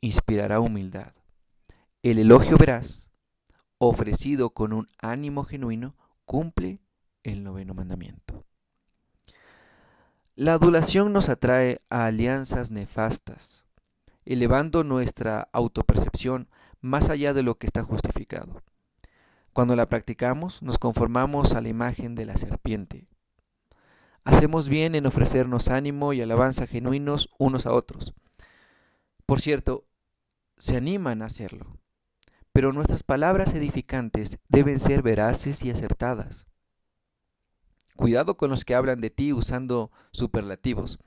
inspirará 0.00 0.60
humildad. 0.60 1.12
El 2.02 2.18
elogio 2.18 2.56
veraz, 2.56 3.08
ofrecido 3.78 4.50
con 4.50 4.72
un 4.72 4.86
ánimo 4.98 5.44
genuino, 5.44 5.96
cumple 6.24 6.80
el 7.24 7.42
noveno 7.42 7.74
mandamiento. 7.74 8.44
La 10.36 10.54
adulación 10.54 11.12
nos 11.12 11.28
atrae 11.28 11.80
a 11.90 12.06
alianzas 12.06 12.72
nefastas, 12.72 13.62
elevando 14.24 14.82
nuestra 14.82 15.48
autopercepción 15.52 16.48
más 16.80 17.08
allá 17.08 17.32
de 17.32 17.44
lo 17.44 17.54
que 17.56 17.66
está 17.66 17.84
justificado. 17.84 18.60
Cuando 19.52 19.76
la 19.76 19.88
practicamos, 19.88 20.60
nos 20.60 20.80
conformamos 20.80 21.54
a 21.54 21.60
la 21.60 21.68
imagen 21.68 22.16
de 22.16 22.24
la 22.24 22.36
serpiente. 22.36 23.06
Hacemos 24.24 24.68
bien 24.68 24.96
en 24.96 25.06
ofrecernos 25.06 25.68
ánimo 25.68 26.12
y 26.12 26.20
alabanza 26.20 26.66
genuinos 26.66 27.30
unos 27.38 27.64
a 27.64 27.72
otros. 27.72 28.12
Por 29.26 29.40
cierto, 29.40 29.86
se 30.58 30.76
animan 30.76 31.22
a 31.22 31.26
hacerlo, 31.26 31.78
pero 32.52 32.72
nuestras 32.72 33.04
palabras 33.04 33.54
edificantes 33.54 34.40
deben 34.48 34.80
ser 34.80 35.02
veraces 35.02 35.64
y 35.64 35.70
acertadas. 35.70 36.48
Cuidado 37.96 38.36
con 38.36 38.50
los 38.50 38.64
que 38.64 38.74
hablan 38.74 39.00
de 39.00 39.10
ti 39.10 39.32
usando 39.32 39.90
superlativos. 40.10 40.98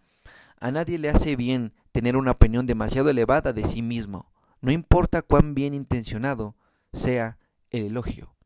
A 0.60 0.72
nadie 0.72 0.98
le 0.98 1.10
hace 1.10 1.36
bien 1.36 1.74
tener 1.92 2.16
una 2.16 2.32
opinión 2.32 2.66
demasiado 2.66 3.10
elevada 3.10 3.54
de 3.54 3.66
sí 3.66 3.82
mismo, 3.82 4.32
no 4.62 4.72
importa 4.72 5.22
cuán 5.22 5.54
bien 5.54 5.74
intencionado 5.74 6.56
sea 6.94 7.38
el 7.70 7.86
elogio 7.86 8.38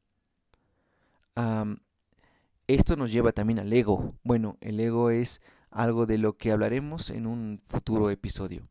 esto 2.67 2.95
nos 2.95 3.11
lleva 3.11 3.31
también 3.31 3.59
al 3.59 3.71
ego. 3.71 4.15
Bueno, 4.23 4.57
el 4.61 4.79
ego 4.79 5.09
es 5.09 5.41
algo 5.69 6.05
de 6.05 6.17
lo 6.17 6.37
que 6.37 6.51
hablaremos 6.51 7.09
en 7.09 7.27
un 7.27 7.61
futuro 7.67 8.09
episodio. 8.09 8.67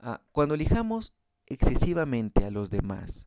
Ah, 0.00 0.20
cuando 0.32 0.54
elijamos 0.54 1.12
excesivamente 1.46 2.44
a 2.44 2.50
los 2.50 2.70
demás, 2.70 3.26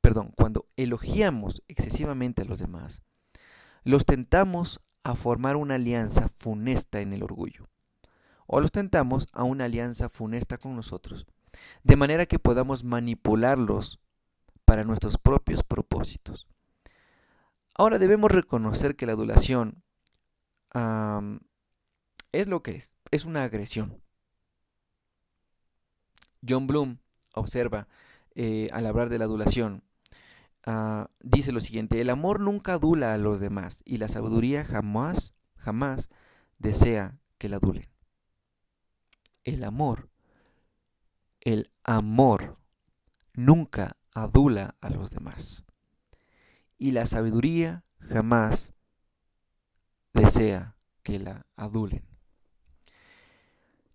perdón, 0.00 0.32
cuando 0.36 0.66
elogiamos 0.76 1.62
excesivamente 1.68 2.42
a 2.42 2.44
los 2.44 2.58
demás, 2.58 3.02
los 3.82 4.04
tentamos 4.04 4.80
a 5.06 5.14
formar 5.14 5.54
una 5.54 5.76
alianza 5.76 6.28
funesta 6.28 7.00
en 7.00 7.12
el 7.12 7.22
orgullo. 7.22 7.68
O 8.48 8.60
los 8.60 8.72
tentamos 8.72 9.28
a 9.32 9.44
una 9.44 9.66
alianza 9.66 10.08
funesta 10.08 10.58
con 10.58 10.74
nosotros, 10.74 11.26
de 11.84 11.94
manera 11.94 12.26
que 12.26 12.40
podamos 12.40 12.82
manipularlos 12.82 14.00
para 14.64 14.82
nuestros 14.82 15.16
propios 15.16 15.62
propósitos. 15.62 16.48
Ahora 17.76 18.00
debemos 18.00 18.32
reconocer 18.32 18.96
que 18.96 19.06
la 19.06 19.12
adulación 19.12 19.84
es 22.32 22.48
lo 22.48 22.64
que 22.64 22.72
es, 22.72 22.96
es 23.12 23.24
una 23.24 23.44
agresión. 23.44 24.02
John 26.46 26.66
Bloom 26.66 26.98
observa 27.32 27.86
eh, 28.34 28.68
al 28.72 28.86
hablar 28.86 29.08
de 29.08 29.18
la 29.18 29.24
adulación, 29.26 29.84
ah, 30.66 31.10
dice 31.20 31.52
lo 31.52 31.60
siguiente, 31.60 32.00
el 32.00 32.10
amor 32.10 32.40
nunca 32.40 32.74
adula 32.74 33.14
a 33.14 33.18
los 33.18 33.40
demás 33.40 33.82
y 33.84 33.98
la 33.98 34.08
sabiduría 34.08 34.64
jamás, 34.64 35.34
jamás 35.56 36.10
desea 36.58 37.18
que 37.38 37.48
la 37.48 37.56
adulen. 37.56 37.88
El 39.44 39.64
amor, 39.64 40.10
el 41.40 41.70
amor 41.84 42.58
nunca 43.34 43.96
adula 44.14 44.74
a 44.80 44.90
los 44.90 45.10
demás. 45.10 45.64
Y 46.78 46.90
la 46.90 47.06
sabiduría 47.06 47.84
jamás 48.00 48.74
desea 50.12 50.76
que 51.02 51.18
la 51.18 51.46
adulen. 51.54 52.04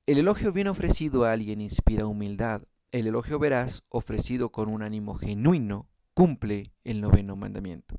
El 0.06 0.18
elogio 0.18 0.52
bien 0.52 0.68
ofrecido 0.68 1.26
a 1.26 1.32
alguien 1.32 1.62
inspira 1.62 2.06
humildad. 2.06 2.64
El 2.92 3.08
elogio 3.08 3.40
veraz, 3.40 3.84
ofrecido 3.90 4.52
con 4.52 4.70
un 4.70 4.82
ánimo 4.82 5.16
genuino, 5.16 5.91
cumple 6.22 6.72
el 6.84 7.02
noveno 7.02 7.36
mandamiento. 7.36 7.96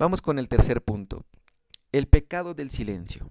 Vamos 0.00 0.20
con 0.20 0.40
el 0.40 0.48
tercer 0.48 0.82
punto. 0.82 1.24
El 1.92 2.08
pecado 2.08 2.54
del 2.54 2.70
silencio. 2.70 3.30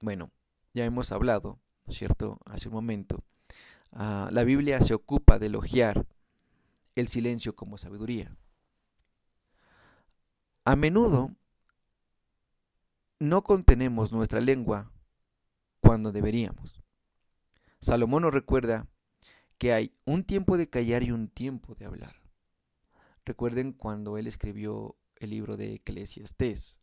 Bueno, 0.00 0.30
ya 0.72 0.86
hemos 0.86 1.12
hablado, 1.12 1.60
¿no 1.84 1.92
es 1.92 1.98
cierto?, 1.98 2.38
hace 2.46 2.68
un 2.68 2.74
momento. 2.74 3.22
Ah, 3.92 4.30
la 4.32 4.44
Biblia 4.44 4.80
se 4.80 4.94
ocupa 4.94 5.38
de 5.38 5.48
elogiar 5.48 6.06
el 6.96 7.08
silencio 7.08 7.54
como 7.54 7.76
sabiduría. 7.76 8.34
A 10.64 10.74
menudo 10.74 11.30
no 13.18 13.44
contenemos 13.44 14.12
nuestra 14.12 14.40
lengua 14.40 14.90
cuando 15.80 16.10
deberíamos. 16.10 16.82
Salomón 17.80 18.22
nos 18.22 18.32
recuerda 18.32 18.86
que 19.58 19.74
hay 19.74 19.92
un 20.06 20.24
tiempo 20.24 20.56
de 20.56 20.70
callar 20.70 21.02
y 21.02 21.10
un 21.10 21.28
tiempo 21.28 21.74
de 21.74 21.84
hablar. 21.84 22.21
Recuerden 23.24 23.72
cuando 23.72 24.18
él 24.18 24.26
escribió 24.26 24.96
el 25.16 25.30
libro 25.30 25.56
de 25.56 25.74
Eclesiastés. 25.74 26.80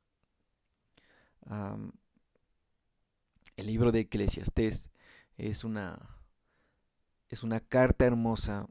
el 3.58 3.66
libro 3.66 3.92
de 3.92 4.02
Eclesiastés 4.02 4.90
es 5.38 5.64
una, 5.64 6.22
es 7.28 7.44
una 7.44 7.60
carta 7.60 8.06
hermosa 8.06 8.70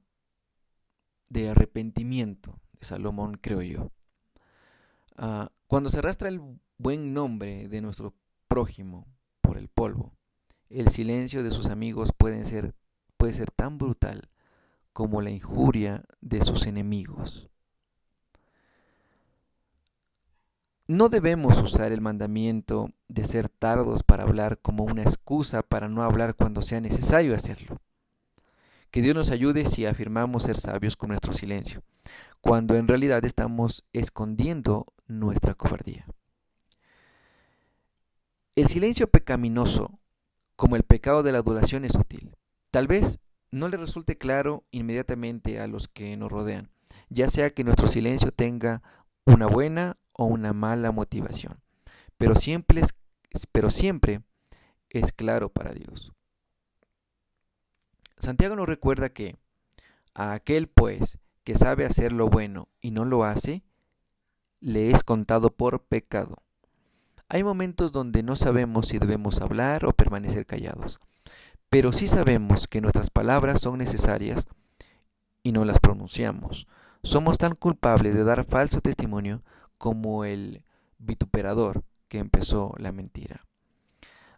de 1.29 1.51
arrepentimiento 1.51 2.59
de 2.73 2.87
Salomón, 2.87 3.37
creo 3.37 3.63
yo. 3.63 3.93
Ah, 5.17 5.53
cuando 5.67 5.91
se 5.91 5.99
arrastra 5.99 6.29
el 6.29 6.41
buen 6.79 7.13
nombre 7.13 7.69
de 7.69 7.83
nuestro 7.83 8.15
prójimo 8.47 9.07
por 9.43 9.59
el 9.59 9.69
polvo, 9.69 10.17
el 10.71 10.89
silencio 10.89 11.43
de 11.43 11.51
sus 11.51 11.69
amigos 11.69 12.13
puede 12.17 12.45
ser, 12.45 12.75
puede 13.17 13.35
ser 13.35 13.51
tan 13.51 13.79
brutal 13.79 14.31
como 14.93 15.21
la 15.21 15.31
injuria 15.31 16.05
de 16.21 16.43
sus 16.43 16.67
enemigos. 16.67 17.51
No 20.91 21.11
debemos 21.11 21.61
usar 21.61 21.93
el 21.93 22.01
mandamiento 22.01 22.95
de 23.09 23.25
ser 23.25 23.51
tardos 23.51 24.03
para 24.03 24.23
hablar 24.23 24.57
como 24.57 24.85
una 24.85 25.03
excusa 25.03 25.63
para 25.63 25.87
no 25.87 26.03
hablar 26.03 26.35
cuando 26.35 26.63
sea 26.63 26.81
necesario 26.81 27.35
hacerlo. 27.35 27.77
Que 28.91 29.03
Dios 29.03 29.15
nos 29.15 29.31
ayude 29.31 29.67
si 29.67 29.85
afirmamos 29.85 30.45
ser 30.45 30.59
sabios 30.59 30.97
con 30.97 31.11
nuestro 31.11 31.35
silencio, 31.35 31.83
cuando 32.41 32.75
en 32.75 32.89
realidad 32.89 33.23
estamos 33.27 33.85
escondiendo 33.93 34.87
nuestra 35.07 35.53
cobardía. 35.53 36.07
El 38.57 38.69
silencio 38.69 39.11
pecaminoso, 39.11 40.01
como 40.57 40.75
el 40.75 40.85
pecado 40.85 41.23
de 41.23 41.33
la 41.33 41.41
adulación, 41.41 41.85
es 41.85 41.97
útil. 41.97 42.35
Tal 42.71 42.87
vez 42.87 43.21
no 43.51 43.69
le 43.69 43.77
resulte 43.77 44.17
claro 44.17 44.65
inmediatamente 44.71 45.61
a 45.61 45.67
los 45.67 45.87
que 45.87 46.17
nos 46.17 46.33
rodean, 46.33 46.71
ya 47.11 47.29
sea 47.29 47.51
que 47.51 47.63
nuestro 47.63 47.89
silencio 47.89 48.33
tenga 48.33 48.83
una 49.27 49.47
buena 49.47 49.98
o 50.19 50.25
una 50.27 50.53
mala 50.53 50.91
motivación, 50.91 51.61
pero 52.17 52.35
siempre 52.35 52.81
es, 52.81 52.93
pero 53.53 53.71
siempre 53.71 54.23
es 54.91 55.13
claro 55.13 55.49
para 55.49 55.73
Dios. 55.73 56.13
Santiago 58.19 58.57
nos 58.57 58.67
recuerda 58.67 59.11
que 59.11 59.37
a 60.15 60.33
aquel 60.33 60.67
pues 60.67 61.19
que 61.45 61.55
sabe 61.55 61.87
hacer 61.87 62.13
lo 62.13 62.29
bueno 62.29 62.69
y 62.81 62.91
no 62.91 63.05
lo 63.05 63.23
hace, 63.23 63.63
le 64.61 64.91
es 64.91 65.05
contado 65.05 65.51
por 65.51 65.85
pecado. 65.85 66.43
Hay 67.29 67.45
momentos 67.45 67.93
donde 67.93 68.25
no 68.25 68.35
sabemos 68.35 68.89
si 68.89 68.99
debemos 68.99 69.41
hablar 69.41 69.85
o 69.85 69.93
permanecer 69.93 70.47
callados, 70.47 70.99
pero 71.71 71.93
sí 71.93 72.09
sabemos 72.09 72.67
que 72.67 72.81
nuestras 72.81 73.11
palabras 73.11 73.61
son 73.61 73.79
necesarias 73.79 74.49
y 75.45 75.53
no 75.53 75.65
las 75.65 75.79
pronunciamos. 75.79 76.67
Somos 77.05 77.39
tan 77.39 77.55
culpables 77.55 78.17
de 78.17 78.25
dar 78.25 78.45
falso 78.45 78.81
testimonio 78.81 79.43
como 79.79 80.25
el 80.25 80.65
vituperador 80.99 81.85
que 82.09 82.19
empezó 82.19 82.75
la 82.79 82.93
mentira. 82.93 83.47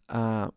Ah, 0.09 0.50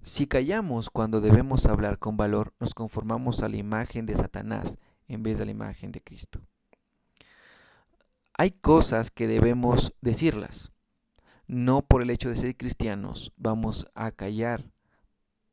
si 0.00 0.26
callamos 0.26 0.90
cuando 0.90 1.20
debemos 1.20 1.66
hablar 1.66 1.98
con 1.98 2.16
valor, 2.16 2.54
nos 2.58 2.74
conformamos 2.74 3.42
a 3.42 3.48
la 3.48 3.56
imagen 3.56 4.06
de 4.06 4.16
Satanás 4.16 4.78
en 5.06 5.22
vez 5.22 5.38
de 5.38 5.44
la 5.44 5.52
imagen 5.52 5.92
de 5.92 6.00
Cristo. 6.00 6.40
Hay 8.36 8.50
cosas 8.50 9.10
que 9.10 9.28
debemos 9.28 9.94
decirlas. 10.00 10.72
No 11.46 11.82
por 11.82 12.02
el 12.02 12.10
hecho 12.10 12.30
de 12.30 12.36
ser 12.36 12.56
cristianos 12.56 13.32
vamos 13.36 13.86
a 13.94 14.10
callar 14.10 14.72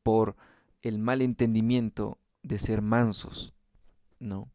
por 0.02 0.36
el 0.82 0.98
mal 0.98 1.22
entendimiento 1.22 2.18
de 2.42 2.58
ser 2.58 2.82
mansos. 2.82 3.54
No. 4.18 4.50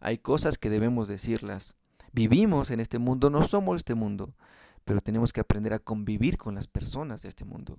Hay 0.00 0.18
cosas 0.18 0.58
que 0.58 0.70
debemos 0.70 1.06
decirlas 1.06 1.76
vivimos 2.16 2.70
en 2.70 2.80
este 2.80 2.98
mundo, 2.98 3.28
no 3.28 3.44
somos 3.44 3.76
este 3.76 3.94
mundo, 3.94 4.34
pero 4.86 5.00
tenemos 5.02 5.34
que 5.34 5.42
aprender 5.42 5.74
a 5.74 5.78
convivir 5.78 6.38
con 6.38 6.54
las 6.54 6.66
personas 6.66 7.20
de 7.20 7.28
este 7.28 7.44
mundo. 7.44 7.78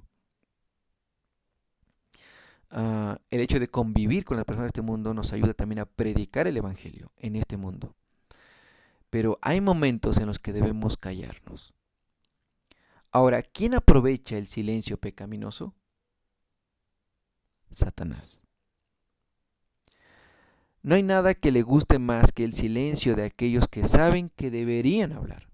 Ah, 2.69 3.19
el 3.31 3.41
hecho 3.41 3.59
de 3.59 3.67
convivir 3.67 4.25
con 4.25 4.37
las 4.37 4.45
personas 4.45 4.65
de 4.65 4.77
este 4.77 4.81
mundo 4.83 5.15
nos 5.15 5.33
ayuda 5.33 5.55
también 5.55 5.79
a 5.79 5.85
predicar 5.85 6.47
el 6.47 6.55
Evangelio 6.55 7.11
en 7.17 7.35
este 7.35 7.57
mundo. 7.57 7.95
Pero 9.09 9.39
hay 9.41 9.59
momentos 9.59 10.17
en 10.17 10.27
los 10.27 10.37
que 10.37 10.53
debemos 10.53 10.97
callarnos. 10.97 11.73
Ahora, 13.11 13.41
¿quién 13.41 13.73
aprovecha 13.73 14.37
el 14.37 14.45
silencio 14.45 14.97
pecaminoso? 14.97 15.73
Satanás. 17.71 18.46
No 20.87 20.95
hay 20.95 21.03
nada 21.03 21.33
que 21.33 21.51
le 21.51 21.63
guste 21.63 21.99
más 21.99 22.31
que 22.31 22.45
el 22.45 22.53
silencio 22.53 23.17
de 23.17 23.25
aquellos 23.25 23.67
que 23.67 23.83
saben 23.83 24.31
que 24.37 24.49
deberían 24.49 25.11
hablar. 25.11 25.49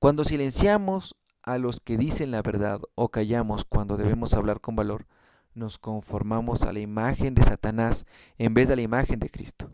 Cuando 0.00 0.24
silenciamos 0.24 1.14
a 1.44 1.58
los 1.58 1.78
que 1.78 1.96
dicen 1.96 2.32
la 2.32 2.42
verdad 2.42 2.80
o 2.96 3.10
callamos 3.10 3.64
cuando 3.64 3.96
debemos 3.96 4.34
hablar 4.34 4.60
con 4.60 4.74
valor, 4.74 5.06
nos 5.54 5.78
conformamos 5.78 6.64
a 6.64 6.72
la 6.72 6.80
imagen 6.80 7.36
de 7.36 7.44
Satanás 7.44 8.04
en 8.36 8.52
vez 8.52 8.66
de 8.66 8.74
la 8.74 8.82
imagen 8.82 9.20
de 9.20 9.30
Cristo. 9.30 9.70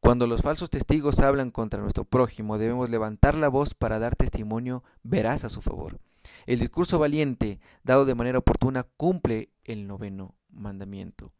Cuando 0.00 0.26
los 0.26 0.40
falsos 0.40 0.70
testigos 0.70 1.20
hablan 1.20 1.50
contra 1.50 1.82
nuestro 1.82 2.04
prójimo, 2.04 2.56
debemos 2.56 2.88
levantar 2.88 3.34
la 3.34 3.48
voz 3.48 3.74
para 3.74 3.98
dar 3.98 4.16
testimonio 4.16 4.82
veraz 5.02 5.44
a 5.44 5.50
su 5.50 5.60
favor. 5.60 6.00
El 6.46 6.58
discurso 6.58 6.98
valiente, 6.98 7.60
dado 7.84 8.06
de 8.06 8.14
manera 8.14 8.38
oportuna, 8.38 8.84
cumple 8.96 9.50
el 9.64 9.86
noveno 9.86 10.36
mandamiento 10.48 11.34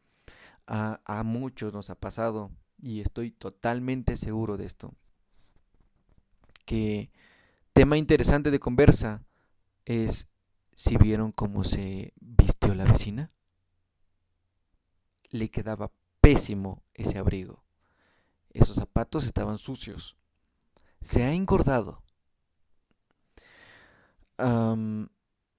a, 0.68 1.22
muchos 1.24 1.72
nos 1.72 1.88
ha 1.90 1.94
pasado 1.94 2.50
y 2.80 3.00
estoy 3.00 3.30
totalmente 3.30 4.16
seguro 4.16 4.56
de 4.56 4.66
esto. 4.66 4.94
Que 6.66 7.10
tema 7.72 7.96
interesante 7.96 8.50
de 8.50 8.60
conversa 8.60 9.24
es 9.86 10.28
si 10.74 10.96
vieron 10.98 11.32
cómo 11.32 11.64
se 11.64 12.12
vistió 12.20 12.74
la 12.74 12.84
vecina. 12.84 13.32
Le 15.30 15.50
quedaba 15.50 15.90
pésimo 16.20 16.82
ese 16.94 17.18
abrigo. 17.18 17.64
Esos 18.50 18.76
zapatos 18.76 19.24
estaban 19.24 19.58
sucios. 19.58 20.16
Se 21.00 21.22
ha 21.24 21.32
engordado. 21.32 22.02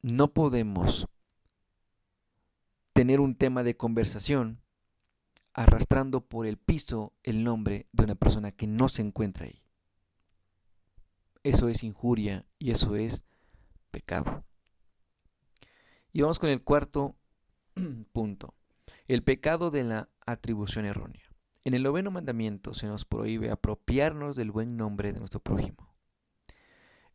no 0.02 0.34
podemos 0.34 1.08
tener 2.94 3.20
un 3.20 3.36
tema 3.36 3.64
de 3.64 3.76
conversación 3.76 4.62
arrastrando 5.54 6.22
por 6.22 6.46
el 6.46 6.58
piso 6.58 7.14
el 7.24 7.44
nombre 7.44 7.88
de 7.92 8.04
una 8.04 8.16
persona 8.16 8.52
que 8.52 8.68
no 8.68 8.90
se 8.90 9.02
encuentra 9.02 9.46
ahí. 9.46 9.64
Eso 11.44 11.70
es 11.70 11.84
injuria 11.84 12.46
y 12.60 12.72
eso 12.72 12.96
es 12.96 13.24
pecado. 13.92 14.44
Y 16.12 16.22
vamos 16.22 16.40
con 16.40 16.50
el 16.50 16.62
cuarto 16.64 17.16
punto, 18.12 18.54
el 19.08 19.24
pecado 19.24 19.72
de 19.72 19.84
la 19.84 20.10
atribución 20.26 20.86
errónea. 20.86 21.24
En 21.66 21.74
el 21.74 21.84
noveno 21.84 22.10
mandamiento 22.10 22.74
se 22.74 22.88
nos 22.88 23.06
prohíbe 23.06 23.52
apropiarnos 23.52 24.36
del 24.36 24.52
buen 24.52 24.78
nombre 24.78 25.14
de 25.14 25.20
nuestro 25.20 25.40
prójimo. 25.40 25.94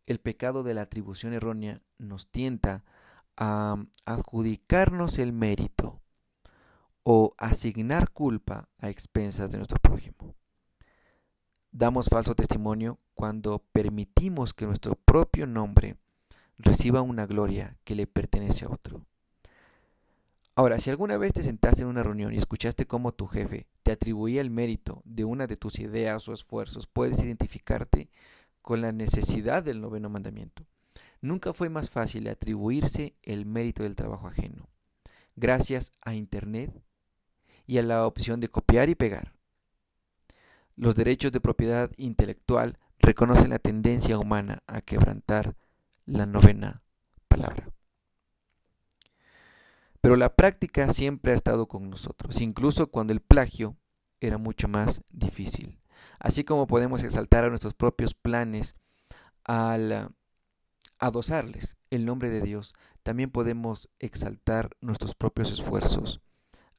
El 0.06 0.20
pecado 0.20 0.62
de 0.62 0.74
la 0.74 0.82
atribución 0.82 1.32
errónea 1.32 1.80
nos 1.98 2.28
tienta 2.28 2.84
a 3.36 3.76
adjudicarnos 4.04 5.18
el 5.18 5.32
mérito 5.32 6.03
o 7.04 7.34
asignar 7.36 8.10
culpa 8.10 8.68
a 8.78 8.88
expensas 8.88 9.52
de 9.52 9.58
nuestro 9.58 9.78
prójimo. 9.78 10.34
Damos 11.70 12.08
falso 12.08 12.34
testimonio 12.34 12.98
cuando 13.14 13.58
permitimos 13.72 14.54
que 14.54 14.66
nuestro 14.66 14.96
propio 14.96 15.46
nombre 15.46 15.96
reciba 16.56 17.02
una 17.02 17.26
gloria 17.26 17.76
que 17.84 17.94
le 17.94 18.06
pertenece 18.06 18.64
a 18.64 18.70
otro. 18.70 19.06
Ahora, 20.56 20.78
si 20.78 20.88
alguna 20.88 21.18
vez 21.18 21.32
te 21.32 21.42
sentaste 21.42 21.82
en 21.82 21.88
una 21.88 22.04
reunión 22.04 22.32
y 22.32 22.38
escuchaste 22.38 22.86
cómo 22.86 23.12
tu 23.12 23.26
jefe 23.26 23.66
te 23.82 23.92
atribuía 23.92 24.40
el 24.40 24.50
mérito 24.50 25.02
de 25.04 25.24
una 25.24 25.46
de 25.46 25.56
tus 25.56 25.80
ideas 25.80 26.26
o 26.28 26.32
esfuerzos, 26.32 26.86
puedes 26.86 27.20
identificarte 27.22 28.08
con 28.62 28.80
la 28.80 28.92
necesidad 28.92 29.62
del 29.62 29.80
noveno 29.80 30.08
mandamiento. 30.08 30.64
Nunca 31.20 31.52
fue 31.52 31.68
más 31.68 31.90
fácil 31.90 32.28
atribuirse 32.28 33.14
el 33.22 33.46
mérito 33.46 33.82
del 33.82 33.96
trabajo 33.96 34.28
ajeno, 34.28 34.68
gracias 35.34 35.92
a 36.02 36.14
Internet 36.14 36.72
y 37.66 37.78
a 37.78 37.82
la 37.82 38.06
opción 38.06 38.40
de 38.40 38.48
copiar 38.48 38.88
y 38.88 38.94
pegar. 38.94 39.32
Los 40.76 40.96
derechos 40.96 41.32
de 41.32 41.40
propiedad 41.40 41.90
intelectual 41.96 42.78
reconocen 42.98 43.50
la 43.50 43.58
tendencia 43.58 44.18
humana 44.18 44.62
a 44.66 44.80
quebrantar 44.80 45.54
la 46.04 46.26
novena 46.26 46.82
palabra. 47.28 47.70
Pero 50.00 50.16
la 50.16 50.34
práctica 50.34 50.90
siempre 50.90 51.32
ha 51.32 51.34
estado 51.34 51.66
con 51.66 51.88
nosotros, 51.88 52.40
incluso 52.40 52.88
cuando 52.88 53.12
el 53.12 53.20
plagio 53.20 53.76
era 54.20 54.36
mucho 54.36 54.68
más 54.68 55.02
difícil. 55.10 55.80
Así 56.18 56.44
como 56.44 56.66
podemos 56.66 57.02
exaltar 57.02 57.44
a 57.44 57.48
nuestros 57.48 57.74
propios 57.74 58.14
planes 58.14 58.76
al 59.44 60.10
adosarles 60.98 61.76
el 61.90 62.04
nombre 62.04 62.30
de 62.30 62.40
Dios, 62.40 62.74
también 63.02 63.30
podemos 63.30 63.90
exaltar 63.98 64.76
nuestros 64.80 65.14
propios 65.14 65.52
esfuerzos 65.52 66.20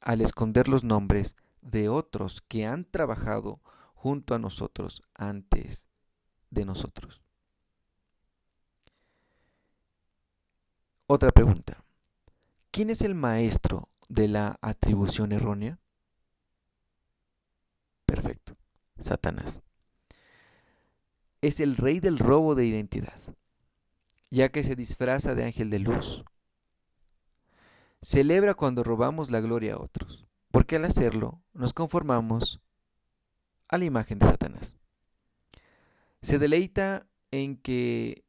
al 0.06 0.22
esconder 0.22 0.70
los 0.70 0.86
nombres 0.86 1.36
de 1.62 1.90
otros 1.90 2.42
que 2.48 2.66
han 2.66 2.86
trabajado 2.86 3.60
junto 3.96 4.36
a 4.36 4.40
nosotros 4.40 5.02
antes 5.16 5.88
de 6.52 6.64
nosotros. 6.64 7.22
Otra 11.08 11.32
pregunta. 11.32 11.84
¿Quién 12.72 12.90
es 12.90 13.02
el 13.02 13.16
maestro 13.16 13.90
de 14.08 14.28
la 14.28 14.58
atribución 14.62 15.32
errónea? 15.32 15.80
Perfecto. 18.06 18.56
Satanás. 19.00 19.62
Es 21.42 21.60
el 21.60 21.78
rey 21.78 22.00
del 22.00 22.20
robo 22.20 22.56
de 22.56 22.66
identidad, 22.66 23.20
ya 24.30 24.50
que 24.50 24.64
se 24.64 24.76
disfraza 24.76 25.36
de 25.36 25.46
ángel 25.46 25.70
de 25.70 25.80
luz. 25.80 26.24
Celebra 28.06 28.54
cuando 28.54 28.84
robamos 28.84 29.32
la 29.32 29.42
gloria 29.42 29.74
a 29.74 29.80
otros, 29.80 30.28
porque 30.52 30.76
al 30.76 30.86
hacerlo 30.86 31.42
nos 31.54 31.74
conformamos 31.74 32.62
a 33.68 33.80
la 33.80 33.86
imagen 33.86 34.20
de 34.20 34.28
Satanás. 34.28 34.78
Se 36.22 36.38
deleita 36.38 37.08
en 37.32 37.58
que 37.58 38.24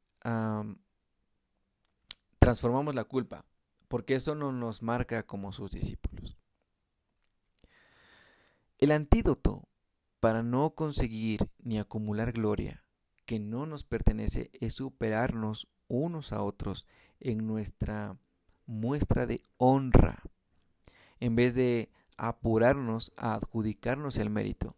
transformamos 2.39 2.95
la 2.95 3.05
culpa, 3.05 3.45
porque 3.87 4.15
eso 4.15 4.35
no 4.35 4.51
nos 4.51 4.83
marca 4.83 5.27
como 5.27 5.53
sus 5.53 5.73
discípulos. 5.73 6.39
El 8.79 8.93
antídoto 8.93 9.69
para 10.21 10.43
no 10.43 10.71
conseguir 10.71 11.51
ni 11.59 11.79
acumular 11.79 12.33
gloria 12.33 12.83
que 13.27 13.39
no 13.39 13.67
nos 13.67 13.85
pertenece 13.85 14.51
es 14.55 14.73
superarnos 14.73 15.69
unos 15.87 16.33
a 16.33 16.43
otros 16.43 16.87
en 17.21 17.47
nuestra 17.47 18.17
muestra 18.67 19.27
de 19.27 19.43
honra, 19.57 20.23
en 21.21 21.37
vez 21.37 21.55
de 21.55 21.91
apurarnos 22.17 23.13
a 23.17 23.35
adjudicarnos 23.35 24.19
el 24.19 24.31
mérito. 24.31 24.75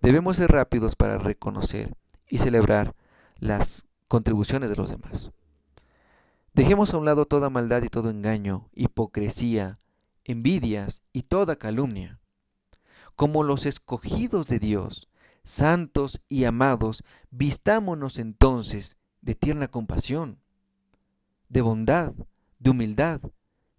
Debemos 0.00 0.36
ser 0.36 0.50
rápidos 0.50 0.96
para 0.96 1.18
reconocer 1.18 1.94
y 2.28 2.38
celebrar 2.38 2.94
las 3.38 3.86
contribuciones 4.08 4.70
de 4.70 4.76
los 4.76 4.90
demás. 4.90 5.32
Dejemos 6.54 6.92
a 6.92 6.98
un 6.98 7.04
lado 7.04 7.26
toda 7.26 7.50
maldad 7.50 7.82
y 7.82 7.88
todo 7.88 8.10
engaño, 8.10 8.68
hipocresía, 8.74 9.78
envidias 10.24 11.02
y 11.12 11.22
toda 11.22 11.56
calumnia 11.56 12.20
como 13.16 13.42
los 13.42 13.66
escogidos 13.66 14.46
de 14.46 14.58
Dios, 14.58 15.08
santos 15.44 16.20
y 16.28 16.44
amados, 16.44 17.04
vistámonos 17.30 18.18
entonces 18.18 18.96
de 19.20 19.34
tierna 19.34 19.68
compasión, 19.68 20.38
de 21.48 21.60
bondad, 21.60 22.12
de 22.62 22.70
humildad, 22.70 23.20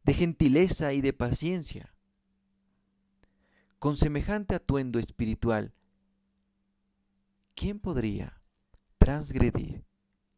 de 0.03 0.13
gentileza 0.13 0.91
y 0.93 0.99
de 0.99 1.13
paciencia. 1.13 1.95
Con 3.79 3.95
semejante 3.95 4.55
atuendo 4.55 4.99
espiritual, 4.99 5.73
¿quién 7.55 7.79
podría 7.79 8.41
transgredir 8.97 9.85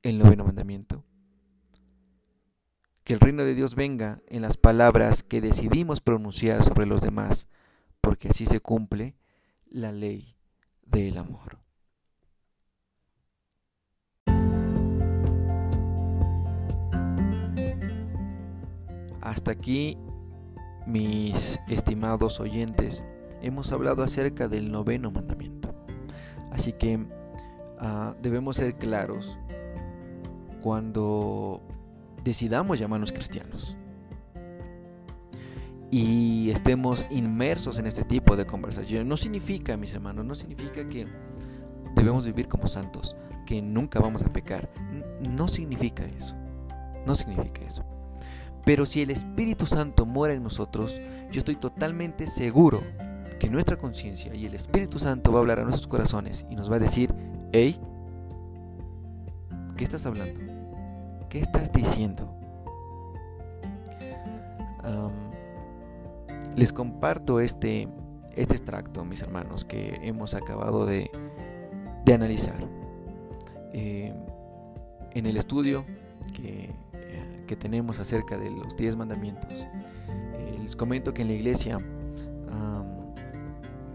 el 0.04 0.20
noveno 0.20 0.46
mandamiento? 0.46 1.04
Que 3.04 3.14
el 3.14 3.20
reino 3.20 3.44
de 3.44 3.56
Dios 3.56 3.76
venga 3.76 4.22
en 4.28 4.44
las 4.44 4.58
palabras 4.58 5.24
que 5.24 5.42
decidimos 5.42 6.02
pronunciar 6.02 6.64
sobre 6.64 6.86
los 6.86 7.02
demás 7.02 7.50
porque 8.02 8.30
así 8.30 8.46
se 8.46 8.60
cumple 8.60 9.16
la 9.66 9.92
ley 9.92 10.38
del 10.84 11.18
amor. 11.18 11.55
Hasta 19.26 19.50
aquí, 19.50 19.98
mis 20.86 21.60
estimados 21.68 22.40
oyentes, 22.40 23.04
hemos 23.42 23.72
hablado 23.72 24.04
acerca 24.04 24.48
del 24.48 24.72
noveno 24.72 25.10
mandamiento. 25.10 25.74
Así 26.52 26.74
que 26.74 27.04
ah, 27.80 28.14
debemos 28.22 28.58
ser 28.58 28.78
claros 28.78 29.36
cuando 30.62 31.60
decidamos 32.24 32.78
llamarnos 32.78 33.12
cristianos 33.12 33.76
y 35.90 36.52
estemos 36.52 37.08
inmersos 37.10 37.80
en 37.80 37.88
este 37.88 38.04
tipo 38.04 38.36
de 38.36 38.46
conversaciones. 38.46 39.08
No 39.08 39.18
significa, 39.18 39.76
mis 39.76 39.92
hermanos, 39.96 40.24
no 40.24 40.36
significa 40.36 40.88
que 40.88 41.08
debemos 41.96 42.28
vivir 42.28 42.48
como 42.48 42.68
santos, 42.68 43.18
que 43.48 43.60
nunca 43.60 44.00
vamos 44.00 44.24
a 44.24 44.32
pecar. 44.32 44.70
No 45.20 45.48
significa 45.48 46.06
eso. 46.06 46.36
No 47.08 47.16
significa 47.16 47.62
eso. 47.66 47.84
Pero 48.66 48.86
si 48.88 49.02
el 49.02 49.12
Espíritu 49.12 49.68
Santo 49.68 50.06
mora 50.06 50.34
en 50.34 50.44
nosotros, 50.44 51.00
yo 51.32 51.40
estoy 51.40 51.56
totalmente 51.56 52.26
seguro 52.26 52.82
que 53.40 53.50
nuestra 53.50 53.78
conciencia 53.78 54.34
y 54.34 54.46
el 54.46 54.56
Espíritu 54.56 54.98
Santo 54.98 55.32
va 55.32 55.40
a 55.40 55.42
hablar 55.42 55.60
a 55.60 55.64
nuestros 55.64 55.88
corazones 55.88 56.46
y 56.50 56.56
nos 56.56 56.72
va 56.72 56.78
a 56.78 56.80
decir, 56.80 57.14
hey, 57.52 57.80
¿qué 59.78 59.84
estás 59.84 60.06
hablando? 60.06 60.40
¿Qué 61.30 61.40
estás 61.40 61.72
diciendo? 61.72 62.32
Les 66.56 66.72
comparto 66.72 67.42
este, 67.42 67.90
este 68.36 68.56
extracto, 68.56 69.04
mis 69.04 69.22
hermanos, 69.22 69.66
que 69.66 70.00
hemos 70.04 70.34
acabado 70.34 70.86
de, 70.86 71.12
analizar. 72.12 72.56
Eh, 73.74 74.14
en 75.14 75.26
el 75.26 75.36
estudio 75.36 75.86
que, 76.34 76.70
que, 77.46 77.56
tenemos 77.56 78.00
acerca 78.00 78.38
de 78.38 78.52
los 78.52 78.76
10 78.76 78.96
mandamientos, 78.96 79.52
eh, 79.52 80.60
les 80.62 80.76
comento 80.76 81.14
que 81.14 81.22
en 81.22 81.30
la 81.30 81.34
iglesia 81.34 81.80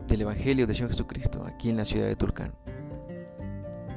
del 0.06 0.22
Evangelio 0.22 0.66
de 0.66 0.74
Señor 0.74 0.90
Jesucristo, 0.90 1.44
aquí 1.46 1.70
en 1.70 1.76
la 1.76 1.84
ciudad 1.84 2.08
de 2.08 2.16
Tulcán, 2.16 2.52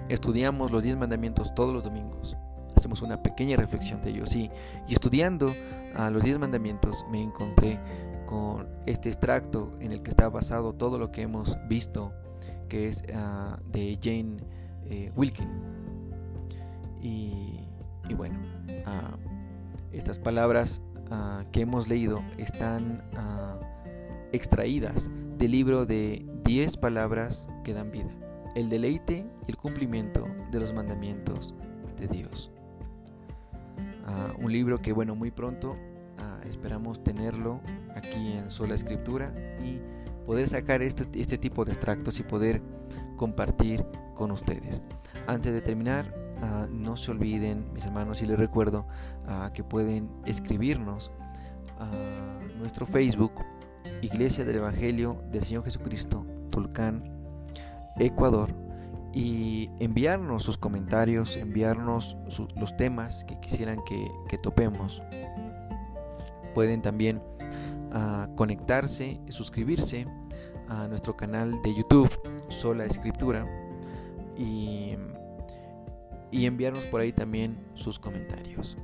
estudiamos 0.09 0.69
los 0.69 0.83
10 0.83 0.97
mandamientos 0.97 1.55
todos 1.55 1.73
los 1.73 1.83
domingos. 1.83 2.37
Hacemos 2.75 3.01
una 3.01 3.23
pequeña 3.23 3.57
reflexión 3.57 4.01
de 4.03 4.11
ellos. 4.11 4.35
Y, 4.35 4.51
y 4.87 4.93
estudiando 4.93 5.55
a 5.95 6.11
los 6.11 6.23
10 6.23 6.37
mandamientos 6.37 7.03
me 7.09 7.19
encontré 7.19 7.79
con 8.25 8.67
este 8.85 9.09
extracto 9.09 9.71
en 9.79 9.91
el 9.91 10.01
que 10.01 10.09
está 10.09 10.29
basado 10.29 10.73
todo 10.73 10.97
lo 10.97 11.11
que 11.11 11.21
hemos 11.21 11.57
visto, 11.67 12.13
que 12.67 12.87
es 12.87 13.03
ah, 13.13 13.59
de 13.71 13.99
Jane 14.01 14.37
eh, 14.85 15.11
Wilkin. 15.15 15.49
Y, 17.01 17.59
bueno, 18.15 18.39
ah, 18.85 19.15
estas 19.93 20.19
palabras 20.19 20.81
ah, 21.11 21.45
que 21.51 21.61
hemos 21.61 21.87
leído 21.87 22.21
están 22.37 23.03
extraídas 24.31 25.09
del 25.37 25.51
libro 25.51 25.85
de 25.85 26.25
10 26.43 26.77
palabras 26.77 27.47
que 27.63 27.73
dan 27.73 27.91
vida, 27.91 28.09
el 28.55 28.69
deleite 28.69 29.25
y 29.47 29.51
el 29.51 29.57
cumplimiento 29.57 30.27
de 30.51 30.59
los 30.59 30.73
mandamientos 30.73 31.53
de 31.99 32.07
Dios. 32.07 32.51
un 34.39 34.51
libro 34.51 34.81
que 34.81 34.91
bueno, 34.91 35.15
muy 35.15 35.31
pronto 35.31 35.77
esperamos 36.47 37.03
tenerlo 37.03 37.61
aquí 37.95 38.33
en 38.33 38.51
Sola 38.51 38.75
Escritura 38.75 39.33
y 39.63 39.79
poder 40.25 40.47
sacar 40.47 40.81
este, 40.81 41.05
este 41.19 41.37
tipo 41.37 41.65
de 41.65 41.71
extractos 41.73 42.19
y 42.19 42.23
poder 42.23 42.61
compartir 43.17 43.85
con 44.15 44.31
ustedes. 44.31 44.81
Antes 45.27 45.53
de 45.53 45.61
terminar, 45.61 46.13
ah, 46.43 46.67
no 46.69 46.97
se 46.97 47.11
olviden, 47.11 47.71
mis 47.73 47.85
hermanos, 47.85 48.21
y 48.21 48.27
les 48.27 48.37
recuerdo 48.37 48.85
ah, 49.27 49.51
que 49.53 49.63
pueden 49.63 50.09
escribirnos 50.25 51.11
a 51.79 51.89
nuestro 52.57 52.85
Facebook, 52.85 53.31
Iglesia 54.01 54.43
del 54.45 54.57
Evangelio 54.57 55.23
del 55.31 55.43
Señor 55.43 55.63
Jesucristo, 55.63 56.25
Tulcán, 56.49 57.03
Ecuador, 57.97 58.53
y 59.13 59.69
enviarnos 59.79 60.43
sus 60.43 60.57
comentarios, 60.57 61.37
enviarnos 61.37 62.17
los 62.55 62.75
temas 62.77 63.23
que 63.25 63.39
quisieran 63.39 63.83
que, 63.85 64.07
que 64.27 64.37
topemos. 64.37 65.01
Pueden 66.55 66.81
también 66.81 67.21
a 67.91 68.27
conectarse, 68.35 69.21
suscribirse 69.29 70.07
a 70.67 70.87
nuestro 70.87 71.15
canal 71.15 71.61
de 71.61 71.75
YouTube, 71.75 72.09
Sola 72.49 72.85
Escritura, 72.85 73.45
y, 74.35 74.97
y 76.33 76.47
enviarnos 76.47 76.83
por 76.85 76.99
ahí 76.99 77.13
también 77.13 77.57
sus 77.75 77.99
comentarios. 77.99 78.75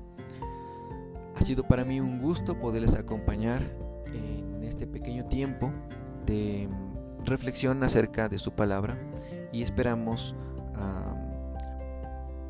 Ha 1.35 1.41
sido 1.41 1.63
para 1.63 1.83
mí 1.83 1.99
un 1.99 2.19
gusto 2.19 2.59
poderles 2.59 2.95
acompañar 2.95 3.63
en 4.13 4.63
este 4.63 4.85
pequeño 4.85 5.25
tiempo 5.25 5.71
de 6.27 6.69
reflexión 7.25 7.83
acerca 7.83 8.29
de 8.29 8.37
su 8.37 8.51
palabra 8.51 8.97
y 9.51 9.63
esperamos 9.63 10.35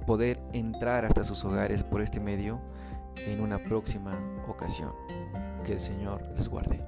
poder 0.06 0.40
entrar 0.54 1.06
hasta 1.06 1.24
sus 1.24 1.46
hogares 1.46 1.84
por 1.84 2.02
este 2.02 2.20
medio 2.20 2.60
en 3.26 3.42
una 3.42 3.58
próxima 3.64 4.20
ocasión. 4.48 4.92
Que 5.66 5.74
el 5.74 5.80
Señor 5.80 6.24
les 6.36 6.50
guarde. 6.50 6.84